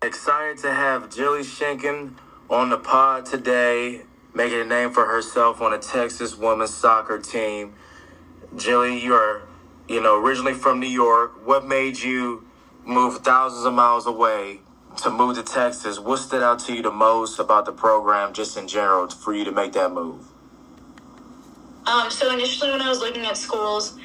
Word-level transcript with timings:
Excited 0.00 0.58
to 0.58 0.72
have 0.72 1.10
Jilly 1.10 1.40
Shimkin 1.40 2.12
on 2.48 2.70
the 2.70 2.78
pod 2.78 3.26
today, 3.26 4.02
making 4.32 4.60
a 4.60 4.64
name 4.64 4.92
for 4.92 5.06
herself 5.06 5.60
on 5.60 5.72
the 5.72 5.78
Texas 5.78 6.36
women's 6.36 6.72
soccer 6.72 7.18
team. 7.18 7.74
Jilly, 8.54 9.02
you 9.02 9.14
are, 9.14 9.42
you 9.88 10.00
know, 10.00 10.22
originally 10.22 10.54
from 10.54 10.78
New 10.78 10.86
York. 10.86 11.44
What 11.44 11.66
made 11.66 11.98
you 11.98 12.46
move 12.84 13.24
thousands 13.24 13.64
of 13.64 13.74
miles 13.74 14.06
away 14.06 14.60
to 14.98 15.10
move 15.10 15.34
to 15.34 15.42
Texas? 15.42 15.98
What 15.98 16.18
stood 16.18 16.44
out 16.44 16.60
to 16.60 16.74
you 16.76 16.82
the 16.82 16.92
most 16.92 17.40
about 17.40 17.64
the 17.64 17.72
program, 17.72 18.32
just 18.32 18.56
in 18.56 18.68
general, 18.68 19.08
for 19.08 19.34
you 19.34 19.44
to 19.46 19.52
make 19.52 19.72
that 19.72 19.90
move? 19.90 20.24
Um, 21.86 22.08
so 22.08 22.32
initially, 22.32 22.70
when 22.70 22.82
I 22.82 22.88
was 22.88 23.00
looking 23.00 23.26
at 23.26 23.36
schools, 23.36 23.98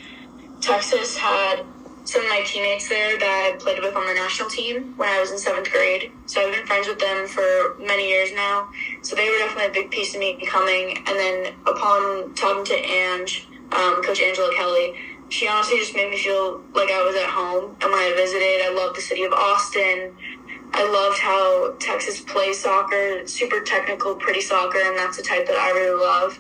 Texas 0.60 1.16
had 1.16 1.64
some 2.06 2.22
of 2.22 2.30
my 2.30 2.44
teammates 2.46 2.90
there 2.90 3.18
that 3.18 3.54
I 3.54 3.58
played 3.58 3.80
with 3.82 3.96
on 3.96 4.06
the 4.06 4.14
national 4.14 4.50
team 4.50 4.94
when 4.98 5.08
I 5.10 5.20
was 5.20 5.32
in 5.32 5.38
seventh 5.38 5.72
grade. 5.72 6.12
So 6.26 6.42
I've 6.42 6.54
been 6.54 6.66
friends 6.66 6.88
with 6.88 7.00
them 7.00 7.28
for 7.28 7.76
many 7.80 8.10
years 8.10 8.34
now. 8.34 8.70
So 9.02 9.16
they 9.16 9.30
were 9.30 9.38
definitely 9.38 9.68
a 9.68 9.84
big 9.84 9.92
piece 9.92 10.14
of 10.14 10.20
me 10.20 10.44
coming. 10.46 10.98
And 10.98 11.08
then 11.08 11.54
upon 11.66 12.34
talking 12.36 12.66
to 12.66 12.76
Ange, 12.76 13.48
um, 13.72 14.04
Coach 14.04 14.22
Angela 14.22 14.54
Kelly, 14.54 14.96
she 15.30 15.48
honestly 15.48 15.78
just 15.80 15.96
made 15.96 16.12
me 16.12 16.18
feel 16.18 16.62
like 16.74 16.92
I 16.92 17.02
was 17.04 17.16
at 17.16 17.30
home. 17.30 17.76
And 17.82 17.92
when 17.92 18.00
I 18.00 18.14
visited, 18.16 18.62
I 18.66 18.74
loved 18.76 18.98
the 18.98 19.02
city 19.02 19.24
of 19.24 19.32
Austin. 19.32 20.14
I 20.74 20.84
loved 20.90 21.20
how 21.20 21.76
Texas 21.80 22.20
plays 22.20 22.60
soccer, 22.60 23.26
super 23.28 23.62
technical, 23.62 24.16
pretty 24.16 24.42
soccer, 24.42 24.80
and 24.84 24.98
that's 24.98 25.18
the 25.18 25.24
type 25.24 25.46
that 25.48 25.56
I 25.56 25.70
really 25.72 26.00
love. 26.00 26.40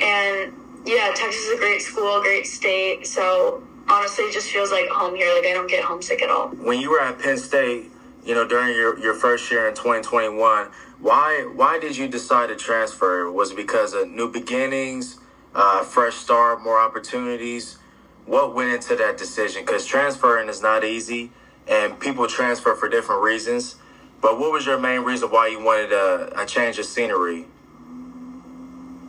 And 0.00 0.52
yeah, 0.86 1.12
Texas 1.14 1.42
is 1.42 1.54
a 1.54 1.58
great 1.58 1.82
school, 1.82 2.20
great 2.20 2.46
state. 2.46 3.06
So 3.06 3.62
honestly, 3.88 4.26
just 4.32 4.50
feels 4.50 4.70
like 4.70 4.88
home 4.88 5.14
here. 5.14 5.32
Like 5.34 5.46
I 5.46 5.52
don't 5.52 5.68
get 5.68 5.84
homesick 5.84 6.22
at 6.22 6.30
all. 6.30 6.48
When 6.48 6.80
you 6.80 6.90
were 6.90 7.00
at 7.00 7.18
Penn 7.18 7.36
State, 7.38 7.90
you 8.24 8.34
know, 8.34 8.46
during 8.46 8.74
your, 8.74 8.98
your 8.98 9.14
first 9.14 9.50
year 9.50 9.68
in 9.68 9.74
2021, 9.74 10.68
why 11.00 11.48
why 11.54 11.78
did 11.78 11.96
you 11.96 12.08
decide 12.08 12.48
to 12.48 12.56
transfer? 12.56 13.30
Was 13.30 13.52
it 13.52 13.56
because 13.56 13.94
of 13.94 14.08
new 14.08 14.30
beginnings, 14.30 15.18
uh, 15.54 15.84
fresh 15.84 16.14
start, 16.14 16.62
more 16.62 16.80
opportunities? 16.80 17.78
What 18.26 18.54
went 18.54 18.70
into 18.72 18.94
that 18.96 19.16
decision? 19.16 19.62
Because 19.64 19.86
transferring 19.86 20.48
is 20.48 20.60
not 20.60 20.84
easy, 20.84 21.30
and 21.66 21.98
people 21.98 22.26
transfer 22.26 22.74
for 22.74 22.88
different 22.88 23.22
reasons. 23.22 23.76
But 24.20 24.38
what 24.38 24.52
was 24.52 24.66
your 24.66 24.78
main 24.78 25.00
reason 25.02 25.30
why 25.30 25.46
you 25.46 25.62
wanted 25.62 25.92
a, 25.92 26.42
a 26.42 26.44
change 26.44 26.78
of 26.78 26.84
scenery? 26.84 27.46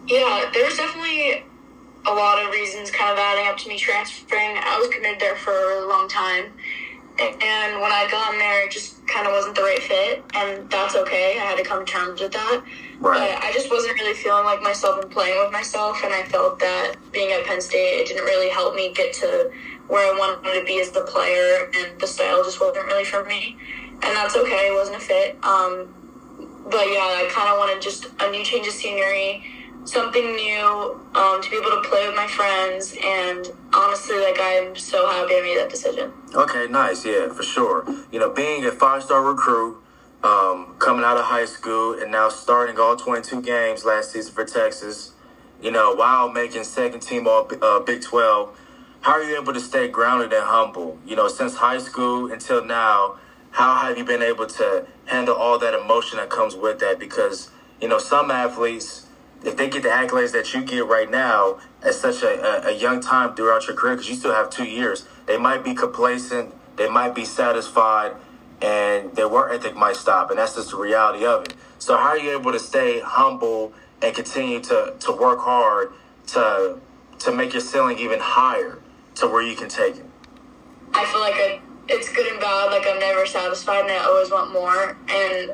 Yeah, 0.08 0.50
there's 0.54 0.78
definitely 0.78 1.44
a 2.10 2.14
lot 2.14 2.44
of 2.44 2.52
reasons 2.52 2.90
kind 2.90 3.12
of 3.12 3.20
adding 3.20 3.48
up 3.48 3.58
to 3.58 3.70
me 3.70 3.78
transferring. 3.78 4.58
I 4.58 4.80
was 4.80 4.90
committed 4.90 5.20
there 5.20 5.36
for 5.36 5.52
a 5.52 5.68
really 5.68 5.88
long 5.88 6.10
time. 6.10 6.52
And 7.20 7.82
when 7.82 7.92
I 7.92 8.08
got 8.10 8.34
in 8.34 8.40
there, 8.40 8.66
it 8.66 8.72
just 8.72 9.06
kind 9.06 9.28
of 9.28 9.34
wasn't 9.34 9.56
the 9.56 9.62
right 9.62 9.82
fit. 9.82 10.24
And 10.34 10.70
that's 10.70 10.96
okay. 10.96 11.38
I 11.38 11.44
had 11.44 11.58
to 11.58 11.64
come 11.64 11.86
to 11.86 11.92
terms 11.92 12.22
with 12.22 12.32
that. 12.32 12.64
Right. 13.00 13.36
But 13.36 13.44
I 13.44 13.52
just 13.52 13.70
wasn't 13.70 13.96
really 13.96 14.16
feeling 14.16 14.46
like 14.46 14.62
myself 14.62 15.04
and 15.04 15.12
playing 15.12 15.38
with 15.44 15.52
myself. 15.52 16.02
And 16.04 16.14
I 16.14 16.24
felt 16.24 16.60
that 16.60 16.96
being 17.12 17.32
at 17.32 17.46
Penn 17.46 17.62
State, 17.62 18.02
it 18.02 18.08
didn't 18.08 18.24
really 18.24 18.50
help 18.50 18.74
me 18.74 18.94
get 18.94 19.14
to 19.16 19.52
where 19.88 20.14
I 20.14 20.18
wanted 20.18 20.60
to 20.60 20.66
be 20.66 20.80
as 20.80 20.92
the 20.92 21.02
player. 21.02 21.70
And 21.76 22.00
the 22.00 22.08
style 22.08 22.44
just 22.44 22.62
wasn't 22.62 22.86
really 22.88 23.06
for 23.06 23.26
me. 23.26 23.58
And 24.02 24.16
that's 24.16 24.36
okay. 24.38 24.72
It 24.72 24.74
wasn't 24.74 24.98
a 24.98 25.02
fit. 25.02 25.38
Um, 25.44 25.94
but 26.66 26.88
yeah, 26.88 27.04
I 27.04 27.30
kind 27.32 27.50
of 27.50 27.58
wanted 27.58 27.82
just 27.82 28.08
a 28.22 28.32
new 28.32 28.44
change 28.44 28.68
of 28.68 28.74
scenery 28.74 29.44
something 29.90 30.36
new, 30.36 31.00
um, 31.16 31.42
to 31.42 31.50
be 31.50 31.58
able 31.58 31.82
to 31.82 31.82
play 31.90 32.06
with 32.06 32.16
my 32.16 32.28
friends, 32.28 32.96
and 33.04 33.52
honestly, 33.74 34.20
like 34.20 34.38
I'm 34.40 34.76
so 34.76 35.10
happy 35.10 35.36
I 35.36 35.42
made 35.42 35.58
that 35.58 35.70
decision. 35.70 36.12
Okay, 36.36 36.68
nice, 36.70 37.06
yeah, 37.06 37.32
for 37.34 37.44
sure. 37.44 37.86
You 38.12 38.20
know, 38.20 38.30
being 38.30 38.66
a 38.66 38.72
five-star 38.72 39.22
recruit, 39.24 39.78
um, 40.24 40.76
coming 40.80 41.04
out 41.04 41.18
of 41.18 41.26
high 41.26 41.46
school, 41.46 42.00
and 42.00 42.12
now 42.12 42.30
starting 42.30 42.78
all 42.80 42.96
22 42.96 43.42
games 43.42 43.84
last 43.84 44.12
season 44.12 44.34
for 44.34 44.46
Texas. 44.46 45.14
You 45.62 45.72
know, 45.72 45.96
while 45.96 46.30
making 46.32 46.64
second 46.64 47.02
team 47.02 47.28
all 47.28 47.50
uh, 47.62 47.80
Big 47.80 48.02
12, 48.02 48.58
how 49.02 49.14
are 49.14 49.24
you 49.24 49.42
able 49.42 49.54
to 49.54 49.60
stay 49.60 49.88
grounded 49.88 50.32
and 50.34 50.44
humble? 50.44 51.00
You 51.06 51.16
know, 51.16 51.28
since 51.28 51.56
high 51.56 51.80
school 51.80 52.32
until 52.32 52.64
now, 52.64 53.18
how 53.52 53.76
have 53.78 53.98
you 53.98 54.04
been 54.06 54.22
able 54.22 54.46
to 54.46 54.86
handle 55.06 55.36
all 55.36 55.58
that 55.60 55.74
emotion 55.74 56.18
that 56.18 56.30
comes 56.30 56.56
with 56.56 56.80
that? 56.80 57.00
Because 57.00 57.50
you 57.82 57.88
know, 57.88 57.98
some 57.98 58.30
athletes 58.30 59.06
if 59.44 59.56
they 59.56 59.70
get 59.70 59.84
the 59.84 59.90
accolades 59.90 60.32
that 60.34 60.54
you 60.54 60.64
get 60.64 60.86
right 60.86 61.10
now 61.10 61.60
at 61.84 61.94
such 61.94 62.24
a, 62.24 62.68
a, 62.68 62.70
a 62.70 62.78
young 62.78 63.00
time 63.00 63.36
throughout 63.36 63.68
your 63.68 63.76
career, 63.76 63.96
because 63.96 64.10
you 64.10 64.16
still 64.16 64.34
have 64.34 64.50
two 64.50 64.66
years, 64.66 65.06
they 65.28 65.38
might 65.38 65.64
be 65.64 65.74
complacent, 65.74 66.54
they 66.76 66.90
might 66.90 67.16
be 67.16 67.26
satisfied, 67.26 68.14
and 68.62 69.16
their 69.16 69.30
work 69.30 69.52
ethic 69.54 69.76
might 69.76 69.96
stop, 69.96 70.30
and 70.30 70.40
that's 70.40 70.56
just 70.56 70.72
the 70.72 70.78
reality 70.78 71.26
of 71.26 71.46
it. 71.46 71.54
So 71.78 71.96
how 71.96 72.10
are 72.10 72.18
you 72.18 72.38
able 72.38 72.52
to 72.52 72.60
stay 72.60 73.00
humble 73.00 73.74
and 74.02 74.14
continue 74.14 74.60
to, 74.62 74.96
to 75.00 75.12
work 75.12 75.40
hard 75.40 75.94
to 76.28 76.80
to 77.20 77.34
make 77.34 77.52
your 77.52 77.62
ceiling 77.62 78.00
even 78.00 78.18
higher 78.22 78.80
to 79.16 79.28
where 79.28 79.42
you 79.42 79.56
can 79.56 79.68
take 79.68 79.98
it? 79.98 80.06
I 80.94 81.06
feel 81.06 81.20
like 81.20 81.34
I, 81.36 81.62
it's 81.90 82.14
good 82.14 82.28
and 82.28 82.40
bad. 82.40 82.72
Like 82.72 82.88
I'm 82.88 83.00
never 83.00 83.26
satisfied, 83.26 83.82
and 83.82 83.92
I 83.92 84.06
always 84.06 84.32
want 84.32 84.54
more. 84.54 84.98
And 85.10 85.52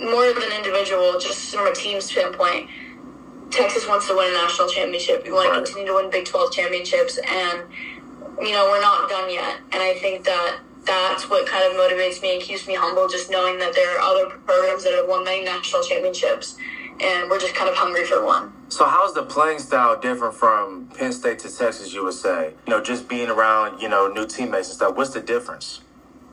more 0.00 0.32
than 0.32 0.52
individual, 0.56 1.18
just 1.18 1.54
from 1.54 1.66
a 1.66 1.74
team 1.74 2.00
standpoint 2.00 2.70
Texas 3.56 3.88
wants 3.88 4.06
to 4.08 4.14
win 4.14 4.30
a 4.30 4.34
national 4.34 4.68
championship. 4.68 5.24
We 5.24 5.32
want 5.32 5.48
right. 5.48 5.58
to 5.58 5.64
continue 5.64 5.88
to 5.88 5.94
win 5.94 6.10
Big 6.10 6.26
12 6.26 6.52
championships, 6.52 7.18
and 7.18 7.62
you 8.38 8.52
know 8.52 8.68
we're 8.70 8.82
not 8.82 9.08
done 9.08 9.32
yet. 9.32 9.60
And 9.72 9.82
I 9.82 9.94
think 9.94 10.24
that 10.24 10.60
that's 10.84 11.28
what 11.30 11.46
kind 11.46 11.64
of 11.64 11.72
motivates 11.72 12.20
me 12.20 12.34
and 12.34 12.42
keeps 12.42 12.66
me 12.68 12.74
humble, 12.74 13.08
just 13.08 13.30
knowing 13.30 13.58
that 13.58 13.74
there 13.74 13.98
are 13.98 14.00
other 14.00 14.36
programs 14.36 14.84
that 14.84 14.92
have 14.92 15.08
won 15.08 15.24
many 15.24 15.42
national 15.42 15.82
championships, 15.82 16.56
and 17.00 17.30
we're 17.30 17.40
just 17.40 17.54
kind 17.54 17.70
of 17.70 17.76
hungry 17.76 18.04
for 18.04 18.24
one. 18.24 18.52
So, 18.68 18.84
how's 18.84 19.14
the 19.14 19.22
playing 19.22 19.60
style 19.60 19.98
different 19.98 20.34
from 20.34 20.88
Penn 20.94 21.12
State 21.12 21.38
to 21.40 21.56
Texas? 21.56 21.94
You 21.94 22.04
would 22.04 22.14
say, 22.14 22.52
you 22.66 22.70
know, 22.70 22.82
just 22.82 23.08
being 23.08 23.30
around, 23.30 23.80
you 23.80 23.88
know, 23.88 24.08
new 24.08 24.26
teammates 24.26 24.68
and 24.68 24.76
stuff. 24.76 24.96
What's 24.96 25.10
the 25.10 25.20
difference? 25.22 25.80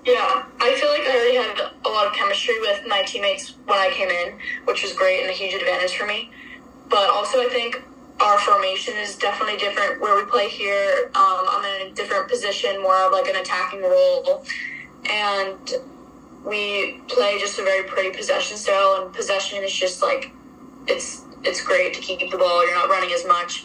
Yeah, 0.06 0.44
I 0.60 0.76
feel 0.76 0.90
like 0.90 1.08
I 1.08 1.16
already 1.16 1.36
had 1.38 1.72
a 1.86 1.90
lot 1.90 2.08
of 2.08 2.14
chemistry 2.14 2.60
with 2.60 2.82
my 2.86 3.04
teammates 3.04 3.54
when 3.66 3.80
I 3.80 3.90
came 3.94 4.10
in, 4.10 4.38
which 4.66 4.84
was 4.84 4.92
great 4.92 5.22
and 5.22 5.30
a 5.30 5.34
huge 5.34 5.54
advantage 5.54 5.96
for 5.96 6.06
me. 6.06 6.30
But 6.94 7.10
also, 7.10 7.40
I 7.40 7.50
think 7.50 7.82
our 8.22 8.38
formation 8.38 8.94
is 8.98 9.16
definitely 9.16 9.58
different 9.58 10.00
where 10.00 10.16
we 10.16 10.30
play 10.30 10.48
here. 10.48 11.10
Um, 11.16 11.44
I'm 11.50 11.66
in 11.82 11.88
a 11.88 11.96
different 11.96 12.30
position, 12.30 12.80
more 12.84 12.96
of 13.08 13.12
like 13.12 13.26
an 13.26 13.36
attacking 13.36 13.82
role. 13.82 14.46
And 15.10 15.58
we 16.46 17.02
play 17.08 17.40
just 17.40 17.58
a 17.58 17.64
very 17.64 17.90
pretty 17.90 18.16
possession 18.16 18.58
style, 18.58 19.02
and 19.02 19.12
possession 19.12 19.64
is 19.64 19.74
just 19.74 20.04
like 20.04 20.32
it's 20.86 21.24
it's 21.44 21.64
great 21.64 21.96
to 21.96 22.00
keep 22.00 22.20
the 22.30 22.38
ball. 22.38 22.64
You're 22.64 22.76
not 22.76 22.90
running 22.90 23.12
as 23.12 23.26
much. 23.26 23.64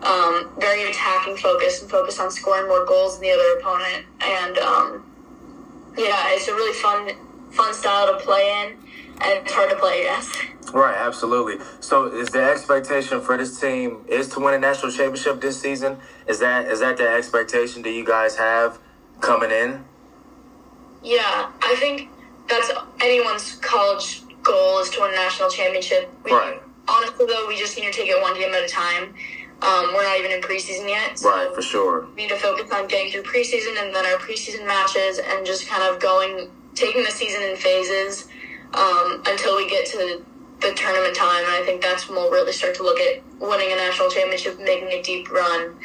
Um, 0.00 0.50
very 0.58 0.90
attacking 0.90 1.36
focus 1.36 1.82
and 1.82 1.90
focus 1.90 2.18
on 2.18 2.30
scoring 2.30 2.66
more 2.66 2.86
goals 2.86 3.18
than 3.18 3.28
the 3.28 3.32
other 3.32 3.58
opponent. 3.60 4.06
And 4.22 4.56
um, 4.56 5.04
yeah, 5.98 6.32
it's 6.32 6.48
a 6.48 6.54
really 6.54 6.72
fun 6.80 7.10
fun 7.50 7.74
style 7.74 8.06
to 8.06 8.24
play 8.24 8.64
in, 8.64 8.78
and 9.22 9.44
it's 9.44 9.52
hard 9.52 9.70
to 9.70 9.76
play 9.76 10.02
against. 10.02 10.36
Right, 10.72 10.96
absolutely. 10.96 11.64
So, 11.80 12.06
is 12.06 12.28
the 12.28 12.42
expectation 12.42 13.20
for 13.20 13.36
this 13.36 13.58
team 13.60 14.04
is 14.08 14.28
to 14.30 14.40
win 14.40 14.54
a 14.54 14.58
national 14.58 14.92
championship 14.92 15.40
this 15.40 15.60
season? 15.60 15.98
Is 16.26 16.38
that 16.40 16.66
is 16.66 16.80
that 16.80 16.96
the 16.96 17.08
expectation 17.08 17.82
that 17.82 17.90
you 17.90 18.04
guys 18.04 18.36
have 18.36 18.78
coming 19.20 19.50
in? 19.50 19.84
Yeah, 21.02 21.50
I 21.62 21.76
think 21.78 22.08
that's 22.48 22.70
anyone's 23.00 23.56
college 23.56 24.22
goal 24.42 24.80
is 24.80 24.90
to 24.90 25.00
win 25.00 25.12
a 25.12 25.16
national 25.16 25.50
championship. 25.50 26.10
We, 26.24 26.32
right. 26.32 26.60
Honestly, 26.88 27.26
though, 27.26 27.46
we 27.46 27.56
just 27.56 27.76
need 27.76 27.84
to 27.84 27.92
take 27.92 28.08
it 28.08 28.20
one 28.20 28.34
game 28.34 28.52
at 28.52 28.64
a 28.64 28.68
time. 28.68 29.14
Um, 29.62 29.92
we're 29.92 30.02
not 30.02 30.18
even 30.18 30.32
in 30.32 30.40
preseason 30.40 30.88
yet. 30.88 31.18
So 31.18 31.28
right, 31.28 31.54
for 31.54 31.62
sure. 31.62 32.06
We 32.16 32.22
need 32.22 32.30
to 32.30 32.36
focus 32.36 32.70
on 32.72 32.88
getting 32.88 33.12
through 33.12 33.24
preseason 33.24 33.78
and 33.78 33.94
then 33.94 34.06
our 34.06 34.18
preseason 34.18 34.66
matches 34.66 35.18
and 35.18 35.44
just 35.44 35.68
kind 35.68 35.82
of 35.82 36.00
going, 36.00 36.50
taking 36.74 37.04
the 37.04 37.10
season 37.10 37.42
in 37.42 37.56
phases 37.56 38.26
um, 38.74 39.22
until 39.26 39.56
we 39.56 39.68
get 39.68 39.86
to 39.86 40.22
the 40.60 40.72
tournament 40.74 41.16
time. 41.16 41.44
And 41.44 41.52
I 41.52 41.62
think 41.64 41.82
that's 41.82 42.08
when 42.08 42.18
we'll 42.18 42.30
really 42.30 42.52
start 42.52 42.74
to 42.76 42.82
look 42.82 43.00
at 43.00 43.22
winning 43.40 43.72
a 43.72 43.76
national 43.76 44.10
championship, 44.10 44.58
making 44.58 44.88
a 44.88 45.02
deep 45.02 45.30
run. 45.30 45.76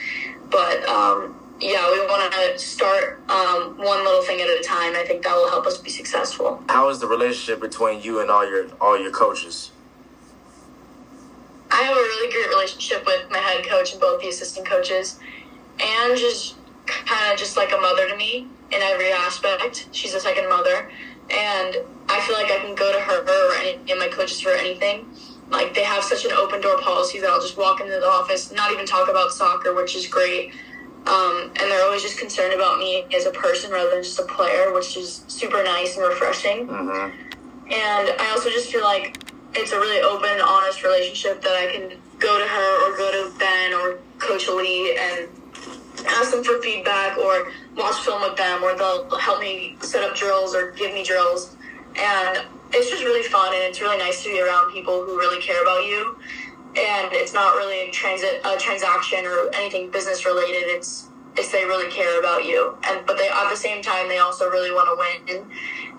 But 0.50 0.88
um, 0.88 1.36
yeah, 1.60 1.90
we 1.92 2.00
want 2.02 2.32
to 2.32 2.60
start 2.60 3.22
um, 3.30 3.78
one 3.78 4.04
little 4.04 4.24
thing 4.24 4.42
at 4.42 4.48
a 4.48 4.62
time. 4.64 4.94
I 4.96 5.06
think 5.08 5.24
that 5.24 5.34
will 5.36 5.50
help 5.50 5.66
us 5.66 5.78
be 5.78 5.90
successful. 5.90 6.64
How 6.70 6.90
is 6.90 7.00
the 7.00 7.08
relationship 7.08 7.62
between 7.62 8.02
you 8.02 8.20
and 8.20 8.30
all 8.30 8.48
your 8.48 8.68
all 8.82 9.00
your 9.00 9.12
coaches? 9.12 9.72
I 11.72 11.82
have 11.82 11.98
a 11.98 12.00
really 12.00 12.32
great 12.32 12.50
relationship 12.50 13.06
with 13.06 13.30
my 13.30 13.40
head 13.40 13.66
coach 13.66 13.92
and 13.94 14.02
both 14.02 14.22
the 14.22 14.30
assistant 14.30 14.66
coaches, 14.68 15.20
and 15.80 16.18
just 16.18 16.56
kind 16.86 17.34
of 17.34 17.40
just 17.40 17.58
like 17.58 17.72
a 17.72 17.78
mother 17.78 18.08
to 18.08 18.16
me 18.16 18.48
in 18.72 18.82
every 18.82 19.12
aspect. 19.12 19.88
She's 19.92 20.14
a 20.14 20.20
second 20.20 20.50
mother, 20.50 20.92
and 21.30 21.77
I 22.07 22.22
feel 22.22 22.36
like 22.36 22.51
I 22.51 22.60
can 22.63 22.75
go 22.75 22.92
to 22.92 23.00
her 23.00 23.22
or 23.24 23.56
any 23.56 23.92
of 23.92 23.98
my 23.98 24.07
coaches 24.07 24.39
for 24.42 24.51
anything. 24.51 25.06
Like 25.50 25.74
they 25.74 25.83
have 25.83 26.04
such 26.04 26.25
an 26.25 26.31
open 26.31 26.62
door 26.62 26.80
policy 26.81 27.19
that 27.19 27.30
I'll 27.30 27.42
just 27.42 27.57
walk 27.57 27.81
into 27.81 27.94
the 27.94 28.06
office, 28.06 28.51
not 28.51 28.72
even 28.72 28.86
talk 28.86 29.10
about 29.10 29.31
soccer, 29.31 29.74
which 29.74 29.95
is 29.95 30.07
great. 30.07 30.54
Um, 31.07 31.51
and 31.56 31.69
they're 31.69 31.86
always 31.86 32.01
just 32.01 32.18
concerned 32.18 32.54
about 32.54 32.80
me 32.80 33.06
as 33.16 33.25
a 33.25 33.31
person 33.31 33.72
rather 33.72 33.92
than 33.92 34.04
just 34.04 34.18
a 34.18 34.24
player, 34.24 34.74
which 34.74 34.98
is 34.98 35.24
super 35.27 35.63
nice 35.63 35.98
and 35.98 36.07
refreshing. 36.07 36.68
Mm-hmm. 36.68 37.22
And 37.66 38.10
I 38.19 38.31
also 38.31 38.50
just 38.50 38.72
feel 38.72 38.83
like 38.83 39.18
it's 39.54 39.72
a 39.72 39.80
really 39.80 40.01
open, 40.01 40.42
honest 40.42 40.83
relationship 40.83 41.42
that 41.42 41.56
I 41.56 41.72
can 41.72 41.98
go 42.19 42.39
to 42.39 42.45
her 42.45 42.94
or 42.94 42.98
go 42.98 43.12
to 43.12 43.38
Ben 43.38 43.74
or 43.74 44.00
Coach 44.18 44.48
Lee 44.48 44.98
and 45.00 45.30
ask 46.07 46.31
them 46.31 46.44
for 46.44 46.62
feedback 46.62 47.18
or 47.18 47.52
watch 47.75 48.02
film 48.04 48.22
with 48.22 48.38
them 48.38 48.63
or 48.63 48.75
they'll 48.78 49.10
help 49.19 49.40
me 49.40 49.78
set 49.81 50.04
up 50.04 50.16
drills 50.16 50.56
or 50.56 50.72
give 50.72 50.94
me 50.94 51.04
drills. 51.04 51.56
And 51.98 52.46
it's 52.74 52.90
just 52.90 53.04
really 53.04 53.24
fun 53.28 53.54
and 53.54 53.63
it's 53.63 53.81
really 53.81 53.98
nice 53.98 54.24
to 54.24 54.30
be 54.30 54.42
around 54.42 54.72
people 54.74 55.04
who 55.06 55.18
really 55.18 55.42
care 55.42 55.62
about 55.63 55.86
you. 55.86 56.18
And 56.78 57.13
it's 57.13 57.34
not 57.34 57.56
really 57.56 57.90
a, 57.90 57.92
transit, 57.92 58.42
a 58.46 58.57
transaction 58.57 59.25
or 59.25 59.50
anything 59.56 59.92
business 59.92 60.25
related. 60.25 60.63
It's 60.68 61.07
it's 61.38 61.52
they 61.52 61.66
really 61.66 61.92
care 61.92 62.19
about 62.19 62.46
you. 62.46 62.78
And 62.88 63.06
but 63.06 63.18
they 63.18 63.30
at 63.30 63.50
the 63.50 63.56
same 63.58 63.81
time 63.81 64.08
they 64.10 64.19
also 64.19 64.50
really 64.50 64.72
want 64.72 64.88
to 64.90 65.34
win. 65.36 65.51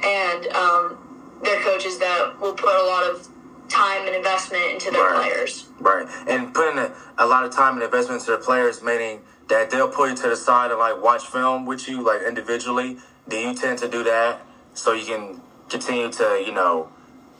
And 0.05 0.47
um, 0.55 0.99
they're 1.43 1.61
coaches 1.62 1.99
that 1.99 2.41
will 2.41 2.55
put 2.55 2.75
a 2.75 2.87
lot 2.87 3.05
of 3.11 3.29
time 3.69 4.06
and 4.06 4.14
investment 4.17 4.64
into 4.73 4.91
their 4.91 5.02
Right. 5.05 5.31
players. 5.32 5.67
Right. 5.81 6.06
And 6.26 6.52
putting 6.55 6.79
a, 6.79 6.93
a 7.19 7.26
lot 7.26 7.44
of 7.44 7.52
time 7.52 7.75
and 7.75 7.82
investment 7.82 8.20
into 8.20 8.32
their 8.32 8.41
players, 8.41 8.82
meaning 8.82 9.23
that 9.49 9.71
they'll 9.71 9.89
pull 9.89 10.09
you 10.09 10.17
to 10.17 10.29
the 10.29 10.37
side 10.37 10.71
and 10.71 10.81
like 10.81 11.03
watch 11.03 11.27
film 11.27 11.67
with 11.67 11.89
you, 11.89 12.03
like 12.03 12.23
individually. 12.23 12.99
Do 13.29 13.37
you 13.37 13.55
tend 13.55 13.79
to 13.81 13.89
do 13.89 14.05
that 14.05 14.43
so 14.75 14.93
you 14.93 15.05
can 15.05 15.41
continue 15.69 16.11
to, 16.13 16.43
you 16.45 16.53
know, 16.53 16.89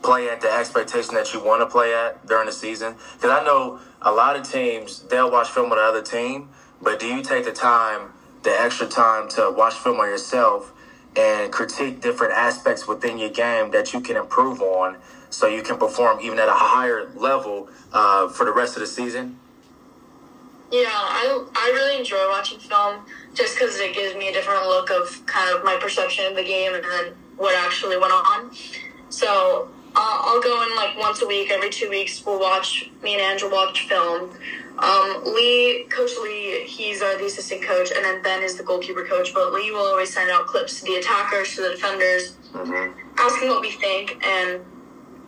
play 0.03 0.29
at 0.29 0.41
the 0.41 0.51
expectation 0.51 1.15
that 1.15 1.33
you 1.33 1.43
want 1.43 1.61
to 1.61 1.65
play 1.65 1.93
at 1.93 2.25
during 2.27 2.45
the 2.45 2.51
season? 2.51 2.95
Because 3.13 3.31
I 3.31 3.43
know 3.43 3.79
a 4.01 4.11
lot 4.11 4.35
of 4.35 4.49
teams, 4.49 5.01
they'll 5.03 5.31
watch 5.31 5.49
film 5.49 5.69
with 5.69 5.79
another 5.79 6.01
team, 6.01 6.49
but 6.81 6.99
do 6.99 7.07
you 7.07 7.21
take 7.21 7.45
the 7.45 7.51
time, 7.51 8.13
the 8.43 8.51
extra 8.51 8.87
time 8.87 9.27
to 9.29 9.53
watch 9.55 9.73
film 9.75 9.99
on 9.99 10.07
yourself 10.07 10.73
and 11.15 11.51
critique 11.51 11.99
different 12.01 12.33
aspects 12.33 12.87
within 12.87 13.17
your 13.17 13.29
game 13.29 13.71
that 13.71 13.93
you 13.93 13.99
can 13.99 14.15
improve 14.15 14.61
on 14.61 14.97
so 15.29 15.47
you 15.47 15.63
can 15.63 15.77
perform 15.77 16.19
even 16.21 16.37
at 16.39 16.47
a 16.47 16.53
higher 16.53 17.09
level 17.15 17.69
uh, 17.91 18.29
for 18.29 18.45
the 18.45 18.53
rest 18.53 18.75
of 18.75 18.81
the 18.81 18.87
season? 18.87 19.39
Yeah, 20.71 20.89
I, 20.91 21.45
I 21.55 21.71
really 21.73 21.99
enjoy 21.99 22.27
watching 22.29 22.59
film 22.59 23.05
just 23.33 23.57
because 23.57 23.79
it 23.79 23.93
gives 23.93 24.15
me 24.15 24.29
a 24.29 24.33
different 24.33 24.63
look 24.65 24.89
of 24.89 25.25
kind 25.25 25.55
of 25.55 25.63
my 25.63 25.77
perception 25.79 26.25
of 26.25 26.35
the 26.35 26.43
game 26.43 26.73
and 26.73 26.83
then 26.83 27.13
what 27.37 27.55
actually 27.65 27.97
went 27.97 28.11
on. 28.11 28.51
So 29.09 29.69
uh, 29.95 30.17
I'll 30.23 30.41
go 30.41 30.61
in 30.63 30.75
like 30.75 30.97
once 30.97 31.21
a 31.21 31.27
week, 31.27 31.51
every 31.51 31.69
two 31.69 31.89
weeks, 31.89 32.25
we'll 32.25 32.39
watch, 32.39 32.91
me 33.01 33.13
and 33.13 33.21
Andrew 33.21 33.49
watch 33.49 33.87
film. 33.87 34.31
Um, 34.79 35.23
Lee, 35.25 35.87
Coach 35.89 36.11
Lee, 36.21 36.65
he's 36.67 37.01
our 37.01 37.17
the 37.17 37.25
assistant 37.25 37.63
coach, 37.63 37.91
and 37.91 38.03
then 38.05 38.21
Ben 38.21 38.43
is 38.43 38.57
the 38.57 38.63
goalkeeper 38.63 39.05
coach. 39.05 39.33
But 39.33 39.51
Lee 39.53 39.71
will 39.71 39.79
always 39.87 40.13
send 40.13 40.29
out 40.29 40.45
clips 40.45 40.79
to 40.79 40.85
the 40.85 40.95
attackers, 40.97 41.55
to 41.55 41.61
the 41.61 41.69
defenders, 41.69 42.35
Mm-hmm. 42.53 42.99
asking 43.17 43.49
what 43.49 43.61
we 43.61 43.71
think, 43.71 44.23
and 44.25 44.61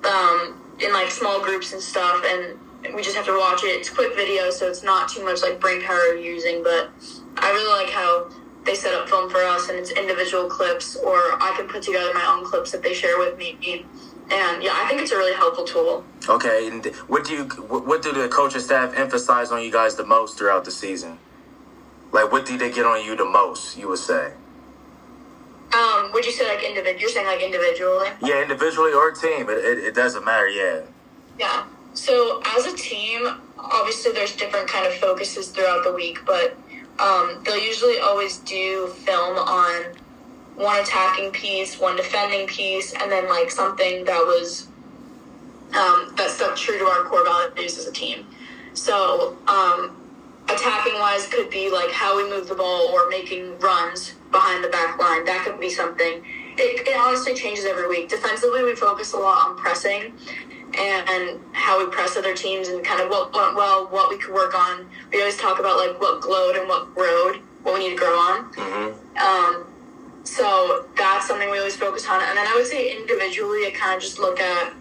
um, 0.05 0.61
in 0.79 0.93
like 0.93 1.09
small 1.11 1.43
groups 1.43 1.73
and 1.73 1.81
stuff, 1.81 2.23
and 2.25 2.57
we 2.95 3.01
just 3.03 3.15
have 3.15 3.25
to 3.25 3.37
watch 3.37 3.63
it. 3.63 3.67
It's 3.67 3.89
quick 3.89 4.15
video, 4.15 4.49
so 4.49 4.67
it's 4.67 4.83
not 4.83 5.09
too 5.09 5.23
much 5.23 5.41
like 5.41 5.59
brain 5.59 5.81
power 5.81 6.15
using. 6.15 6.63
But 6.63 6.89
I 7.37 7.49
really 7.51 7.83
like 7.83 7.93
how 7.93 8.29
they 8.65 8.75
set 8.75 8.93
up 8.93 9.09
film 9.09 9.29
for 9.29 9.37
us, 9.43 9.69
and 9.69 9.77
it's 9.77 9.91
individual 9.91 10.47
clips, 10.49 10.95
or 10.97 11.15
I 11.41 11.53
can 11.57 11.67
put 11.67 11.81
together 11.83 12.13
my 12.13 12.25
own 12.25 12.45
clips 12.45 12.71
that 12.71 12.81
they 12.83 12.93
share 12.93 13.17
with 13.17 13.37
me. 13.37 13.85
And 14.31 14.61
yeah, 14.63 14.73
I 14.75 14.85
think 14.87 15.01
it's 15.01 15.11
a 15.11 15.17
really 15.17 15.33
helpful 15.35 15.65
tool. 15.65 16.03
Okay, 16.27 16.67
and 16.67 16.85
what 17.07 17.25
do 17.25 17.33
you 17.33 17.43
what 17.67 17.85
what 17.85 18.01
do 18.01 18.11
the 18.13 18.27
coaching 18.29 18.61
staff 18.61 18.93
emphasize 18.95 19.51
on 19.51 19.61
you 19.63 19.71
guys 19.71 19.95
the 19.95 20.05
most 20.05 20.37
throughout 20.37 20.65
the 20.65 20.71
season? 20.71 21.17
Like, 22.11 22.31
what 22.31 22.45
do 22.45 22.57
they 22.57 22.71
get 22.71 22.85
on 22.85 23.03
you 23.03 23.15
the 23.15 23.25
most? 23.25 23.77
You 23.77 23.87
would 23.89 23.99
say, 23.99 24.33
Um, 25.73 26.11
would 26.11 26.25
you 26.25 26.31
say 26.31 26.47
like 26.47 26.63
individual? 26.63 26.99
You're 26.99 27.09
saying 27.09 27.27
like 27.27 27.41
individually? 27.41 28.09
yeah, 28.21 28.41
individually 28.41 28.93
or 28.93 29.11
team, 29.11 29.49
it, 29.49 29.57
it, 29.59 29.77
it 29.79 29.95
doesn't 29.95 30.25
matter. 30.25 30.47
Yeah, 30.49 30.81
Yeah. 31.39 31.65
So 31.93 32.41
as 32.45 32.65
a 32.65 32.75
team, 32.75 33.27
obviously 33.57 34.11
there's 34.11 34.35
different 34.35 34.67
kind 34.67 34.85
of 34.87 34.93
focuses 34.95 35.49
throughout 35.49 35.83
the 35.83 35.93
week, 35.93 36.19
but 36.25 36.55
um, 36.99 37.41
they'll 37.43 37.57
usually 37.57 37.99
always 37.99 38.37
do 38.39 38.87
film 39.05 39.37
on 39.37 39.95
one 40.55 40.79
attacking 40.81 41.31
piece, 41.31 41.79
one 41.79 41.95
defending 41.95 42.47
piece, 42.47 42.93
and 42.93 43.11
then 43.11 43.27
like 43.29 43.49
something 43.49 44.03
that 44.05 44.19
was 44.19 44.67
um, 45.69 46.13
that 46.17 46.29
stuck 46.29 46.55
true 46.55 46.77
to 46.79 46.85
our 46.85 47.03
core 47.03 47.23
values 47.23 47.77
as 47.77 47.85
a 47.85 47.91
team. 47.91 48.25
So 48.73 49.37
um, 49.47 49.95
attacking 50.49 50.95
wise 50.95 51.27
could 51.27 51.49
be 51.49 51.69
like 51.69 51.91
how 51.91 52.17
we 52.17 52.29
move 52.29 52.47
the 52.47 52.55
ball 52.55 52.89
or 52.89 53.07
making 53.09 53.57
runs 53.59 54.13
behind 54.31 54.63
the 54.63 54.69
back 54.69 54.99
line. 54.99 55.25
That 55.25 55.45
could 55.45 55.59
be 55.59 55.69
something. 55.69 56.23
It, 56.57 56.87
it 56.87 56.97
honestly 56.99 57.33
changes 57.35 57.65
every 57.65 57.87
week. 57.87 58.09
Defensively, 58.09 58.63
we 58.63 58.75
focus 58.75 59.13
a 59.13 59.17
lot 59.17 59.47
on 59.47 59.57
pressing 59.57 60.13
and 60.77 61.39
how 61.53 61.83
we 61.83 61.91
press 61.91 62.15
other 62.17 62.35
teams 62.35 62.67
and 62.67 62.83
kind 62.83 63.01
of 63.01 63.09
what 63.09 63.33
went 63.33 63.55
well, 63.55 63.87
what 63.87 64.09
we 64.09 64.17
could 64.17 64.33
work 64.33 64.53
on. 64.53 64.89
We 65.11 65.19
always 65.19 65.37
talk 65.37 65.59
about 65.59 65.77
like 65.77 65.99
what 65.99 66.21
glowed 66.21 66.55
and 66.55 66.67
what 66.67 66.93
growed, 66.93 67.41
what 67.63 67.75
we 67.75 67.89
need 67.89 67.91
to 67.91 67.95
grow 67.95 68.15
on. 68.17 68.53
mm-hmm. 68.53 69.17
Um, 69.17 69.65
so 70.23 70.85
that's 70.95 71.27
something 71.27 71.49
we 71.49 71.57
always 71.57 71.75
focus 71.75 72.07
on. 72.07 72.21
And 72.21 72.37
then 72.37 72.45
I 72.45 72.53
would 72.55 72.67
say 72.67 72.95
individually, 72.95 73.65
I 73.65 73.71
kind 73.71 73.95
of 73.95 74.01
just 74.01 74.19
look 74.19 74.39
at 74.39 74.73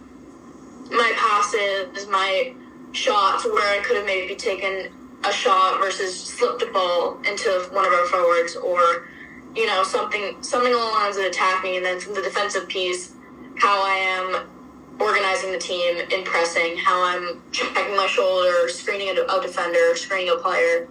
my 0.90 1.12
passes, 1.17 2.06
my 2.08 2.55
shots, 2.93 3.44
where 3.44 3.79
I 3.79 3.82
could 3.82 3.96
have 3.96 4.06
maybe 4.06 4.35
taken 4.35 4.93
a 5.25 5.32
shot 5.32 5.81
versus 5.81 6.19
slipped 6.19 6.61
the 6.61 6.67
ball 6.67 7.19
into 7.26 7.49
one 7.73 7.87
of 7.87 7.93
our 7.93 8.06
forwards, 8.06 8.56
or 8.56 9.08
you 9.55 9.67
know 9.67 9.82
something 9.82 10.43
something 10.43 10.73
along 10.73 10.93
the 10.93 10.99
lines 10.99 11.17
of 11.17 11.25
attacking, 11.25 11.76
and 11.76 11.85
then 11.85 12.00
from 12.00 12.14
the 12.14 12.23
defensive 12.23 12.69
piece, 12.69 13.14
how 13.56 13.82
I 13.82 13.94
am 13.94 14.49
organizing 15.00 15.53
the 15.53 15.59
team 15.59 15.97
in 16.11 16.25
pressing, 16.25 16.77
how 16.77 17.03
I'm 17.05 17.43
checking 17.53 17.97
my 17.97 18.06
shoulder, 18.06 18.69
screening 18.69 19.17
a, 19.17 19.23
a 19.23 19.41
defender, 19.43 19.95
screening 19.95 20.31
a 20.33 20.37
player. 20.37 20.89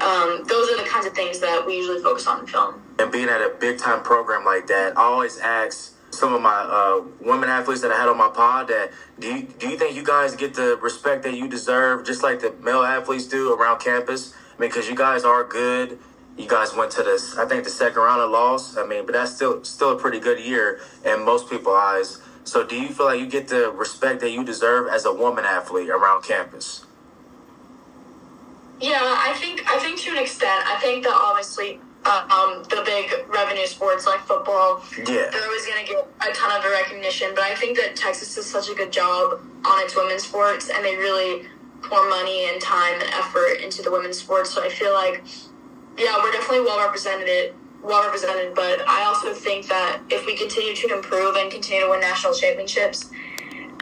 Um, 0.00 0.42
those 0.46 0.70
are 0.70 0.82
the 0.82 0.88
kinds 0.88 1.06
of 1.06 1.12
things 1.14 1.38
that 1.40 1.64
we 1.66 1.76
usually 1.76 2.02
focus 2.02 2.26
on 2.26 2.40
in 2.40 2.46
film. 2.46 2.82
and 2.98 3.12
being 3.12 3.28
at 3.28 3.40
a 3.40 3.54
big 3.60 3.78
time 3.78 4.02
program 4.02 4.44
like 4.44 4.66
that, 4.68 4.96
I 4.96 5.02
always 5.02 5.38
ask 5.38 5.94
some 6.10 6.34
of 6.34 6.42
my 6.42 6.50
uh, 6.50 7.02
women 7.20 7.48
athletes 7.48 7.80
that 7.82 7.90
I 7.90 7.96
had 7.96 8.08
on 8.08 8.18
my 8.18 8.28
pod 8.28 8.68
that 8.68 8.90
do 9.18 9.28
you 9.28 9.42
do 9.58 9.68
you 9.68 9.78
think 9.78 9.96
you 9.96 10.02
guys 10.04 10.34
get 10.36 10.54
the 10.54 10.78
respect 10.82 11.22
that 11.24 11.34
you 11.34 11.48
deserve, 11.48 12.04
just 12.06 12.22
like 12.22 12.40
the 12.40 12.52
male 12.62 12.82
athletes 12.82 13.26
do 13.26 13.52
around 13.54 13.80
campus? 13.80 14.34
I 14.56 14.60
mean, 14.60 14.70
because 14.70 14.88
you 14.88 14.96
guys 14.96 15.24
are 15.24 15.44
good. 15.44 15.98
You 16.36 16.48
guys 16.48 16.74
went 16.74 16.90
to 16.92 17.02
this, 17.02 17.36
I 17.36 17.46
think, 17.46 17.64
the 17.64 17.70
second 17.70 18.00
round 18.00 18.22
of 18.22 18.30
loss. 18.30 18.76
I 18.78 18.86
mean, 18.86 19.04
but 19.04 19.12
that's 19.12 19.34
still 19.34 19.62
still 19.64 19.92
a 19.92 19.98
pretty 19.98 20.20
good 20.20 20.40
year 20.40 20.80
in 21.04 21.24
most 21.24 21.48
people's 21.50 21.76
eyes. 21.78 22.18
So, 22.44 22.64
do 22.66 22.76
you 22.76 22.88
feel 22.88 23.06
like 23.06 23.20
you 23.20 23.26
get 23.26 23.48
the 23.48 23.70
respect 23.70 24.20
that 24.20 24.30
you 24.30 24.44
deserve 24.44 24.88
as 24.88 25.04
a 25.04 25.12
woman 25.12 25.44
athlete 25.44 25.88
around 25.90 26.22
campus? 26.24 26.84
Yeah, 28.80 28.98
I 29.00 29.32
think 29.38 29.62
I 29.70 29.78
think 29.78 29.98
to 30.00 30.10
an 30.10 30.18
extent. 30.18 30.66
I 30.66 30.76
think 30.80 31.04
that 31.04 31.14
obviously 31.14 31.78
uh, 32.04 32.26
um, 32.28 32.64
the 32.64 32.82
big 32.84 33.12
revenue 33.28 33.66
sports 33.66 34.06
like 34.06 34.20
football, 34.20 34.82
Yeah. 34.98 35.30
they're 35.30 35.44
always 35.44 35.64
going 35.66 35.86
to 35.86 35.92
get 35.92 36.08
a 36.28 36.32
ton 36.34 36.50
of 36.58 36.68
recognition. 36.68 37.30
But 37.34 37.44
I 37.44 37.54
think 37.54 37.78
that 37.78 37.94
Texas 37.94 38.34
does 38.34 38.46
such 38.46 38.68
a 38.68 38.74
good 38.74 38.90
job 38.90 39.40
on 39.64 39.84
its 39.84 39.94
women's 39.94 40.24
sports, 40.24 40.68
and 40.68 40.84
they 40.84 40.96
really 40.96 41.46
pour 41.82 42.08
money 42.08 42.48
and 42.50 42.60
time 42.60 42.94
and 43.00 43.08
effort 43.14 43.60
into 43.62 43.82
the 43.82 43.90
women's 43.92 44.18
sports. 44.18 44.50
So 44.50 44.64
I 44.64 44.68
feel 44.68 44.92
like, 44.92 45.22
yeah, 45.96 46.18
we're 46.20 46.32
definitely 46.32 46.62
well 46.62 46.80
represented. 46.84 47.54
Well 47.82 48.04
represented, 48.04 48.54
but 48.54 48.86
I 48.88 49.04
also 49.04 49.34
think 49.34 49.66
that 49.68 50.00
if 50.08 50.24
we 50.24 50.36
continue 50.36 50.74
to 50.76 50.94
improve 50.94 51.36
and 51.36 51.50
continue 51.50 51.82
to 51.84 51.90
win 51.90 52.00
national 52.00 52.32
championships, 52.32 53.10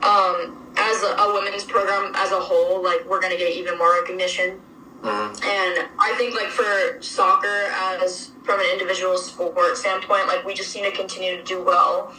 um, 0.03 0.57
as 0.77 1.03
a, 1.03 1.15
a 1.19 1.35
women's 1.35 1.65
program 1.65 2.13
as 2.17 2.33
a 2.33 2.41
whole, 2.41 2.83
like 2.83 3.07
we're 3.09 3.21
going 3.21 3.33
to 3.33 3.39
get 3.39 3.55
even 3.55 3.77
more 3.77 4.01
recognition. 4.01 4.61
Mm-hmm. 5.03 5.43
And 5.45 5.89
I 5.99 6.15
think 6.19 6.35
like 6.35 6.49
for 6.49 7.01
soccer 7.03 7.71
as 8.03 8.31
from 8.45 8.61
an 8.61 8.67
individual 8.73 9.17
sport 9.17 9.77
standpoint, 9.77 10.27
like 10.27 10.45
we 10.45 10.55
just 10.55 10.75
need 10.75 10.83
to 10.83 10.93
continue 10.93 11.37
to 11.37 11.43
do 11.43 11.63
well. 11.63 12.15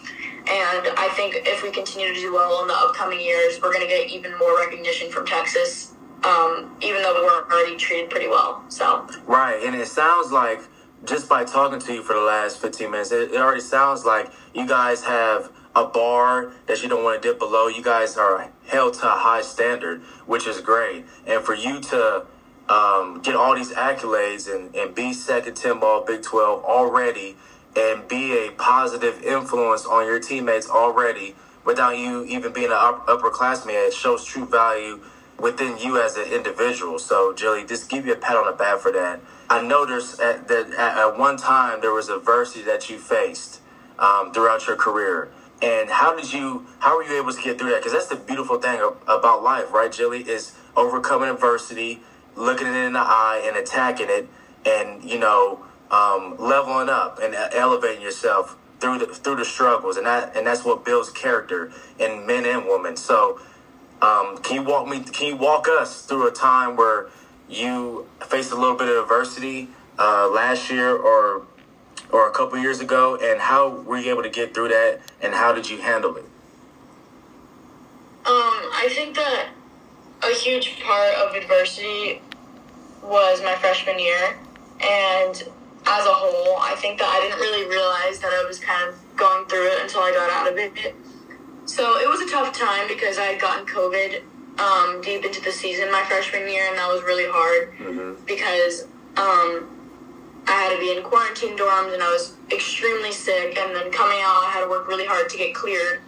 And 0.47 0.87
I 0.97 1.11
think 1.15 1.35
if 1.45 1.61
we 1.61 1.69
continue 1.71 2.13
to 2.13 2.19
do 2.19 2.33
well 2.33 2.61
in 2.61 2.67
the 2.67 2.73
upcoming 2.73 3.21
years, 3.21 3.61
we're 3.61 3.71
going 3.71 3.85
to 3.85 3.91
get 3.91 4.09
even 4.09 4.37
more 4.39 4.57
recognition 4.57 5.11
from 5.11 5.25
Texas, 5.27 5.93
um, 6.23 6.75
even 6.81 7.03
though 7.03 7.13
we're 7.13 7.45
already 7.45 7.77
treated 7.77 8.09
pretty 8.09 8.27
well. 8.27 8.63
So 8.69 9.07
Right, 9.27 9.61
and 9.63 9.75
it 9.75 9.87
sounds 9.87 10.31
like 10.31 10.61
just 11.05 11.27
by 11.27 11.43
talking 11.43 11.79
to 11.79 11.93
you 11.93 12.03
for 12.03 12.13
the 12.13 12.21
last 12.21 12.57
15 12.59 12.91
minutes, 12.91 13.11
it, 13.11 13.31
it 13.31 13.37
already 13.37 13.61
sounds 13.61 14.05
like 14.05 14.31
you 14.53 14.67
guys 14.67 15.03
have 15.03 15.51
a 15.75 15.85
bar 15.85 16.51
that 16.67 16.83
you 16.83 16.89
don't 16.89 17.03
want 17.03 17.21
to 17.21 17.27
dip 17.27 17.39
below. 17.39 17.67
You 17.67 17.83
guys 17.83 18.17
are 18.17 18.49
held 18.67 18.93
to 18.95 19.07
a 19.07 19.17
high 19.17 19.41
standard, 19.41 20.01
which 20.25 20.47
is 20.47 20.61
great. 20.61 21.05
And 21.25 21.43
for 21.43 21.55
you 21.55 21.79
to 21.81 22.25
um, 22.69 23.21
get 23.21 23.35
all 23.35 23.55
these 23.55 23.71
accolades 23.71 24.53
and, 24.53 24.75
and 24.75 24.93
be 24.93 25.13
second 25.13 25.55
10 25.55 25.79
ball 25.79 26.03
Big 26.05 26.21
12 26.21 26.63
already 26.63 27.35
and 27.75 28.07
be 28.07 28.47
a 28.47 28.51
positive 28.51 29.21
influence 29.23 29.85
on 29.85 30.05
your 30.05 30.19
teammates 30.19 30.69
already 30.69 31.35
without 31.65 31.97
you 31.97 32.25
even 32.25 32.51
being 32.51 32.67
an 32.67 32.73
up, 32.73 33.07
upperclassman, 33.07 33.87
it 33.87 33.93
shows 33.93 34.25
true 34.25 34.45
value 34.45 34.99
within 35.41 35.77
you 35.77 36.01
as 36.01 36.17
an 36.17 36.25
individual. 36.31 36.99
So, 36.99 37.33
Jilly, 37.33 37.65
just 37.65 37.89
give 37.89 38.05
you 38.05 38.13
a 38.13 38.17
pat 38.17 38.37
on 38.37 38.45
the 38.45 38.53
back 38.53 38.79
for 38.79 38.91
that. 38.91 39.21
I 39.49 39.61
noticed 39.61 40.21
at, 40.21 40.47
that 40.47 40.71
at 40.73 41.17
one 41.17 41.37
time 41.37 41.81
there 41.81 41.93
was 41.93 42.09
adversity 42.09 42.63
that 42.65 42.89
you 42.89 42.99
faced 42.99 43.61
um, 43.99 44.33
throughout 44.33 44.67
your 44.67 44.77
career. 44.77 45.31
And 45.61 45.89
how 45.89 46.15
did 46.15 46.33
you, 46.33 46.65
how 46.79 46.97
were 46.97 47.03
you 47.03 47.19
able 47.21 47.33
to 47.33 47.41
get 47.41 47.59
through 47.59 47.71
that? 47.71 47.79
Because 47.79 47.93
that's 47.93 48.07
the 48.07 48.15
beautiful 48.15 48.59
thing 48.59 48.79
about 49.07 49.43
life, 49.43 49.71
right, 49.73 49.91
Jilly, 49.91 50.21
is 50.21 50.55
overcoming 50.75 51.29
adversity, 51.29 52.01
looking 52.35 52.67
it 52.67 52.75
in 52.75 52.93
the 52.93 52.99
eye 52.99 53.43
and 53.45 53.57
attacking 53.57 54.07
it 54.09 54.27
and, 54.65 55.03
you 55.03 55.19
know, 55.19 55.65
um, 55.91 56.35
leveling 56.39 56.89
up 56.89 57.19
and 57.21 57.35
elevating 57.35 58.01
yourself 58.01 58.57
through 58.79 58.97
the 58.99 59.05
through 59.07 59.35
the 59.35 59.45
struggles, 59.45 59.97
and 59.97 60.05
that 60.07 60.35
and 60.35 60.47
that's 60.47 60.65
what 60.65 60.83
builds 60.83 61.11
character 61.11 61.71
in 61.99 62.25
men 62.25 62.45
and 62.45 62.65
women. 62.65 62.95
So, 62.97 63.39
um, 64.01 64.37
can 64.39 64.55
you 64.55 64.63
walk 64.63 64.87
me? 64.87 65.01
Can 65.01 65.27
you 65.27 65.35
walk 65.35 65.67
us 65.67 66.01
through 66.01 66.27
a 66.27 66.31
time 66.31 66.75
where 66.75 67.09
you 67.47 68.07
faced 68.27 68.51
a 68.51 68.55
little 68.55 68.75
bit 68.75 68.89
of 68.89 69.03
adversity 69.03 69.69
uh, 69.99 70.29
last 70.29 70.69
year 70.71 70.95
or 70.95 71.45
or 72.11 72.27
a 72.27 72.31
couple 72.31 72.57
years 72.57 72.79
ago, 72.79 73.17
and 73.21 73.39
how 73.39 73.69
were 73.69 73.97
you 73.97 74.09
able 74.11 74.23
to 74.23 74.29
get 74.29 74.53
through 74.53 74.69
that, 74.69 74.99
and 75.21 75.33
how 75.33 75.53
did 75.53 75.69
you 75.69 75.77
handle 75.77 76.15
it? 76.17 76.25
Um, 78.25 78.69
I 78.73 78.87
think 78.91 79.15
that 79.15 79.49
a 80.23 80.33
huge 80.35 80.79
part 80.81 81.13
of 81.15 81.35
adversity 81.35 82.21
was 83.03 83.41
my 83.41 83.55
freshman 83.55 83.99
year, 83.99 84.37
and 84.81 85.35
as 85.85 86.05
a 86.05 86.13
whole, 86.13 86.57
I 86.59 86.75
think 86.75 86.99
that 86.99 87.07
I 87.07 87.21
didn't 87.21 87.39
really 87.39 87.67
realize 87.67 88.19
that 88.19 88.31
I 88.31 88.45
was 88.47 88.59
kind 88.59 88.89
of 88.89 89.17
going 89.17 89.47
through 89.47 89.67
it 89.67 89.81
until 89.81 90.01
I 90.01 90.11
got 90.11 90.29
out 90.29 90.51
of 90.51 90.57
it. 90.57 90.95
So 91.71 91.97
it 91.99 92.09
was 92.09 92.19
a 92.19 92.29
tough 92.29 92.51
time 92.51 92.85
because 92.89 93.17
I 93.17 93.23
had 93.31 93.39
gotten 93.39 93.65
COVID 93.65 94.21
um, 94.59 94.99
deep 94.99 95.23
into 95.23 95.39
the 95.39 95.53
season 95.53 95.89
my 95.89 96.03
freshman 96.03 96.41
year, 96.49 96.67
and 96.67 96.77
that 96.77 96.89
was 96.89 97.01
really 97.03 97.23
hard 97.25 97.71
mm-hmm. 97.79 98.25
because 98.25 98.83
um, 99.15 99.71
I 100.47 100.51
had 100.51 100.75
to 100.75 100.79
be 100.79 100.91
in 100.91 101.01
quarantine 101.01 101.55
dorms 101.57 101.93
and 101.93 102.03
I 102.03 102.11
was 102.11 102.35
extremely 102.51 103.13
sick. 103.13 103.57
And 103.57 103.73
then 103.73 103.89
coming 103.89 104.19
out, 104.19 104.43
I 104.43 104.51
had 104.51 104.65
to 104.65 104.69
work 104.69 104.89
really 104.89 105.05
hard 105.05 105.29
to 105.29 105.37
get 105.37 105.55
cleared. 105.55 106.01